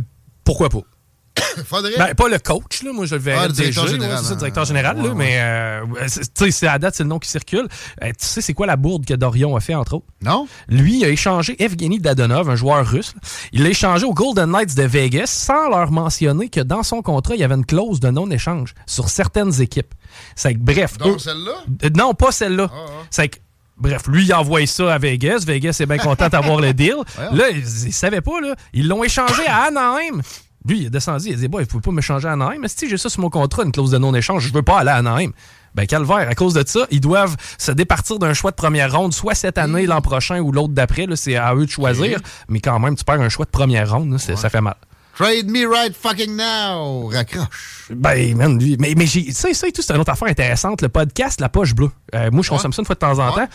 pourquoi 0.44 0.68
pas? 0.68 0.80
Faudrait. 1.66 1.96
Ben, 1.98 2.14
pas 2.14 2.28
le 2.28 2.38
coach, 2.38 2.82
là. 2.82 2.92
Moi, 2.92 3.06
je 3.06 3.14
le 3.14 3.20
verrais 3.20 3.40
Ah, 3.44 3.46
le 3.48 3.52
directeur 3.52 3.86
général, 3.86 4.16
ouais, 4.18 4.24
ça, 4.24 4.32
hein. 4.32 4.36
directeur 4.36 4.64
général, 4.64 4.96
Ouais, 4.96 5.02
là, 5.04 5.08
ouais. 5.10 5.14
mais 5.14 5.36
euh, 5.40 5.84
tu 6.08 6.20
sais, 6.34 6.50
c'est 6.50 6.66
à 6.66 6.78
date, 6.78 6.94
c'est 6.94 7.02
le 7.02 7.08
nom 7.08 7.18
qui 7.18 7.28
circule. 7.28 7.68
Euh, 8.02 8.08
tu 8.08 8.14
sais, 8.26 8.40
c'est 8.40 8.54
quoi 8.54 8.66
la 8.66 8.76
bourde 8.76 9.04
que 9.06 9.14
Dorion 9.14 9.56
a 9.56 9.60
fait, 9.60 9.74
entre 9.74 9.94
autres? 9.96 10.06
non? 10.22 10.46
Lui, 10.68 10.98
il 10.98 11.04
a 11.04 11.08
échangé 11.08 11.62
Evgeny 11.62 11.98
Dadonov, 11.98 12.50
un 12.50 12.56
joueur 12.56 12.86
russe. 12.86 13.14
là. 13.14 13.20
Il 13.52 13.62
l'a 13.62 13.70
échangé 13.70 14.04
aux 14.06 14.14
Golden 14.14 14.50
Knights 14.50 14.74
de 14.76 14.82
Vegas 14.84 15.26
sans 15.26 15.68
leur 15.68 15.90
mentionner 15.90 16.48
que 16.48 16.60
dans 16.60 16.82
son 16.82 17.02
contrat, 17.02 17.34
il 17.34 17.40
y 17.40 17.44
avait 17.44 17.54
une 17.54 17.66
clause 17.66 18.00
de 18.00 18.10
non-échange 18.10 18.74
sur 18.86 19.08
certaines 19.08 19.60
équipes. 19.60 19.94
C'est 20.36 20.54
que, 20.54 20.58
bref. 20.58 20.94
eux- 21.00 21.04
Donc, 21.04 21.20
celle-là? 21.20 21.52
euh, 21.84 21.90
non, 21.96 22.14
pas 22.14 22.32
celle-là. 22.32 22.68
Ah, 22.72 22.76
ah. 22.86 22.92
C'est 23.10 23.28
que, 23.28 23.38
bref, 23.76 24.02
lui, 24.08 24.24
il 24.24 24.34
envoie 24.34 24.66
ça 24.66 24.92
à 24.94 24.98
Vegas. 24.98 25.44
Vegas 25.46 25.76
est 25.80 25.86
bien 25.86 25.98
content 25.98 26.28
d'avoir 26.28 26.60
le 26.60 26.74
deal. 26.74 26.96
Là, 27.32 27.50
ils, 27.50 27.58
ils 27.86 27.92
savaient 27.92 28.20
pas, 28.20 28.40
là. 28.40 28.54
Ils 28.74 28.86
l'ont 28.88 29.02
échangé 29.04 29.46
à 29.46 29.64
Anaheim. 29.68 30.20
Lui, 30.68 30.80
il 30.80 30.86
est 30.86 30.90
descendu. 30.90 31.28
Il 31.28 31.32
a 31.34 31.36
dit, 31.36 31.48
bon, 31.48 31.58
il 31.60 31.66
faut 31.66 31.80
pas 31.80 31.90
m'échanger 31.90 32.28
à 32.28 32.32
Anaheim? 32.32 32.58
Mais 32.60 32.68
si 32.68 32.88
j'ai 32.88 32.98
ça 32.98 33.08
sur 33.08 33.20
mon 33.20 33.30
contrat, 33.30 33.62
une 33.64 33.72
clause 33.72 33.90
de 33.90 33.98
non-échange, 33.98 34.46
je 34.46 34.52
veux 34.52 34.62
pas 34.62 34.80
aller 34.80 34.90
à 34.90 34.96
Anaheim? 34.96 35.30
Ben, 35.74 35.86
calvaire, 35.86 36.28
à 36.28 36.34
cause 36.34 36.54
de 36.54 36.64
ça, 36.66 36.86
ils 36.90 37.00
doivent 37.00 37.36
se 37.56 37.70
départir 37.72 38.18
d'un 38.18 38.34
choix 38.34 38.50
de 38.50 38.56
première 38.56 38.92
ronde, 38.94 39.14
soit 39.14 39.34
cette 39.34 39.56
année, 39.56 39.86
l'an 39.86 40.00
prochain 40.00 40.40
ou 40.40 40.50
l'autre 40.52 40.74
d'après. 40.74 41.06
C'est 41.14 41.36
à 41.36 41.54
eux 41.54 41.64
de 41.64 41.70
choisir. 41.70 42.18
Mais 42.48 42.60
quand 42.60 42.78
même, 42.80 42.96
tu 42.96 43.04
perds 43.04 43.20
un 43.20 43.28
choix 43.28 43.44
de 43.46 43.50
première 43.50 43.90
ronde. 43.92 44.12
là, 44.12 44.18
Ça 44.18 44.50
fait 44.50 44.60
mal. 44.60 44.74
Trade 45.16 45.50
me 45.50 45.66
right 45.66 45.94
fucking 45.94 46.34
now! 46.34 47.08
Raccroche. 47.08 47.90
Ben, 47.94 48.34
man, 48.36 48.58
lui. 48.58 48.76
Mais, 48.78 48.94
mais 48.96 49.06
j'ai, 49.06 49.32
ça, 49.32 49.52
ça 49.52 49.68
et 49.68 49.72
tout, 49.72 49.82
c'est 49.82 49.92
une 49.92 50.00
autre 50.00 50.10
affaire 50.12 50.28
intéressante. 50.28 50.80
Le 50.82 50.88
podcast 50.88 51.40
La 51.40 51.48
Poche 51.50 51.74
Bleue. 51.74 51.90
Euh, 52.14 52.30
moi, 52.32 52.42
je 52.42 52.48
consomme 52.48 52.72
ça 52.72 52.80
une 52.80 52.86
fois 52.86 52.94
de 52.94 53.00
temps 53.00 53.18
en 53.18 53.28
Ouais. 53.36 53.44
temps. 53.46 53.48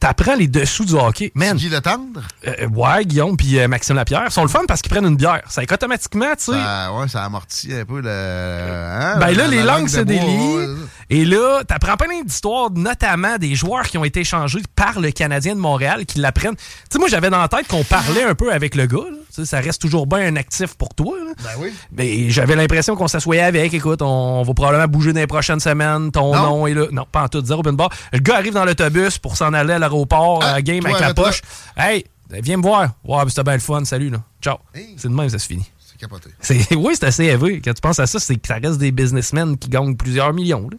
T'apprends 0.00 0.36
les 0.36 0.46
dessous 0.46 0.84
du 0.84 0.94
hockey. 0.94 1.32
Man, 1.34 1.56
Guy 1.56 1.68
Le 1.68 1.80
Tendre? 1.80 2.20
euh, 2.46 2.68
ouais, 2.68 3.04
Guillaume 3.04 3.36
puis 3.36 3.58
euh, 3.58 3.66
Maxime 3.66 3.96
Lapierre 3.96 4.24
ils 4.26 4.30
sont 4.32 4.42
le 4.42 4.48
fun 4.48 4.60
parce 4.68 4.80
qu'ils 4.80 4.90
prennent 4.92 5.06
une 5.06 5.16
bière. 5.16 5.42
Ça 5.48 5.60
fait 5.62 5.66
qu'automatiquement, 5.66 6.34
tu 6.36 6.44
sais. 6.44 6.52
Ouais, 6.52 7.08
ça 7.08 7.24
amortit 7.24 7.74
un 7.74 7.84
peu 7.84 8.00
le. 8.00 8.08
hein, 8.08 9.16
Ben 9.18 9.32
là, 9.36 9.48
les 9.48 9.62
la 9.62 9.64
langues 9.78 9.88
se 9.88 10.00
délient. 10.00 10.76
Et 11.10 11.24
là, 11.24 11.62
t'apprends 11.66 11.96
plein 11.96 12.22
d'histoires, 12.22 12.70
notamment 12.70 13.38
des 13.38 13.54
joueurs 13.54 13.84
qui 13.88 13.96
ont 13.96 14.04
été 14.04 14.20
échangés 14.20 14.60
par 14.76 15.00
le 15.00 15.10
Canadien 15.10 15.54
de 15.54 15.60
Montréal, 15.60 16.04
qui 16.04 16.18
l'apprennent. 16.18 16.56
Tu 16.56 16.62
sais, 16.90 16.98
moi, 16.98 17.08
j'avais 17.08 17.30
dans 17.30 17.40
la 17.40 17.48
tête 17.48 17.66
qu'on 17.66 17.82
parlait 17.84 18.24
un 18.24 18.34
peu 18.34 18.52
avec 18.52 18.74
le 18.74 18.86
gars. 18.86 18.96
là. 18.98 19.44
Ça 19.44 19.60
reste 19.60 19.80
toujours 19.80 20.06
bien 20.06 20.18
un 20.18 20.36
actif 20.36 20.74
pour 20.74 20.94
toi. 20.94 21.16
là. 21.24 21.32
Ben 21.42 21.50
oui. 21.60 21.72
Mais 21.92 22.28
j'avais 22.28 22.56
l'impression 22.56 22.96
qu'on 22.96 23.06
s'assoyait 23.08 23.42
avec. 23.42 23.72
Écoute, 23.72 24.02
on 24.02 24.42
va 24.42 24.52
probablement 24.54 24.88
bouger 24.88 25.12
dans 25.12 25.20
les 25.20 25.26
prochaines 25.28 25.60
semaines. 25.60 26.10
Ton 26.10 26.34
Non. 26.34 26.42
nom 26.42 26.66
est 26.66 26.74
là. 26.74 26.86
Non, 26.90 27.06
pas 27.10 27.22
en 27.22 27.28
tout. 27.28 27.44
Zéro 27.44 27.62
bar. 27.62 27.88
Le 28.12 28.18
gars 28.18 28.36
arrive 28.36 28.52
dans 28.54 28.64
l'autobus 28.64 29.16
pour 29.18 29.36
s'en 29.36 29.52
aller 29.54 29.72
à 29.74 29.78
l'airport, 29.78 30.40
Ah, 30.42 30.48
à 30.48 30.52
la 30.54 30.62
game 30.62 30.84
avec 30.84 31.00
la 31.00 31.14
poche. 31.14 31.40
Hey, 31.76 32.04
viens 32.30 32.56
me 32.56 32.62
voir. 32.62 32.90
Ouais, 33.04 33.22
ben, 33.22 33.28
c'était 33.28 33.44
bien 33.44 33.54
le 33.54 33.60
fun. 33.60 33.84
Salut, 33.84 34.10
là. 34.10 34.18
Ciao. 34.42 34.56
Ciao. 34.74 34.82
C'est 34.96 35.08
de 35.08 35.14
même, 35.14 35.28
ça 35.28 35.38
se 35.38 35.46
finit. 35.46 35.70
Capoté. 35.98 36.30
Oui, 36.76 36.94
c'est 36.94 37.06
assez 37.06 37.24
élevé. 37.24 37.60
Quand 37.64 37.74
tu 37.74 37.80
penses 37.80 37.98
à 37.98 38.06
ça, 38.06 38.18
c'est 38.20 38.36
que 38.36 38.46
ça 38.46 38.54
reste 38.62 38.78
des 38.78 38.92
businessmen 38.92 39.56
qui 39.58 39.68
gagnent 39.68 39.96
plusieurs 39.96 40.32
millions. 40.32 40.68
là. 40.70 40.76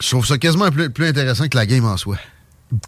Je 0.00 0.08
trouve 0.10 0.26
ça 0.26 0.38
quasiment 0.38 0.70
plus, 0.70 0.90
plus 0.90 1.06
intéressant 1.06 1.48
que 1.48 1.56
la 1.56 1.66
game 1.66 1.84
en 1.84 1.96
soi. 1.96 2.16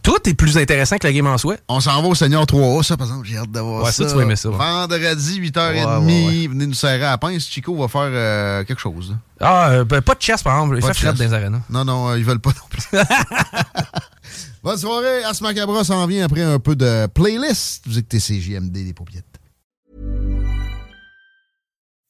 Tout 0.03 0.17
est 0.27 0.33
plus 0.35 0.57
intéressant 0.57 0.97
que 0.97 1.07
la 1.07 1.13
game 1.13 1.27
en 1.27 1.37
soi. 1.37 1.57
On 1.69 1.79
s'en 1.79 2.01
va 2.01 2.09
au 2.09 2.15
Seigneur 2.15 2.45
3A, 2.45 2.83
ça, 2.83 2.97
par 2.97 3.07
exemple. 3.07 3.27
J'ai 3.27 3.37
hâte 3.37 3.51
d'avoir 3.51 3.85
Ouais, 3.85 3.93
ça. 3.93 4.05
ça, 4.05 4.11
tu 4.11 4.17
vas 4.17 4.23
aimer 4.23 4.37
ça, 4.37 4.49
ouais. 4.49 4.57
Vendredi, 4.57 5.41
8h30, 5.41 5.73
Ouais, 5.75 5.85
ouais, 5.85 6.27
ouais. 6.27 6.47
venez 6.49 6.67
nous 6.67 6.73
serrer 6.75 7.05
à 7.05 7.11
la 7.11 7.19
pince. 7.19 7.47
Chico 7.47 7.77
va 7.77 7.87
faire 7.89 8.01
euh, 8.05 8.65
quelque 8.65 8.81
chose. 8.81 9.11
là. 9.11 9.17
Ah, 9.41 9.71
euh, 9.73 9.85
ben, 9.85 10.01
pas 10.01 10.15
de 10.15 10.23
chess, 10.23 10.43
par 10.43 10.55
exemple. 10.55 10.77
Il 10.79 10.83
fait 10.83 10.89
de 10.89 10.95
chasse. 10.95 11.15
dans 11.19 11.25
les 11.25 11.33
arénas. 11.35 11.61
Non, 11.69 11.85
non, 11.85 12.09
euh, 12.09 12.19
ils 12.19 12.25
veulent 12.25 12.41
pas 12.41 12.51
non 12.53 12.67
plus. 12.71 12.83
Bonne 14.63 14.79
soirée. 14.79 15.23
As 15.25 15.41
Macabra 15.43 15.85
s'en 15.85 16.07
vient 16.07 16.25
après 16.25 16.43
un 16.43 16.59
peu 16.59 16.75
de 16.75 17.07
playlist. 17.09 17.83
Vous 17.87 17.99
écoutez 17.99 18.19
CJMD, 18.19 18.73
des 18.73 18.95
paupiètes. 18.95 19.25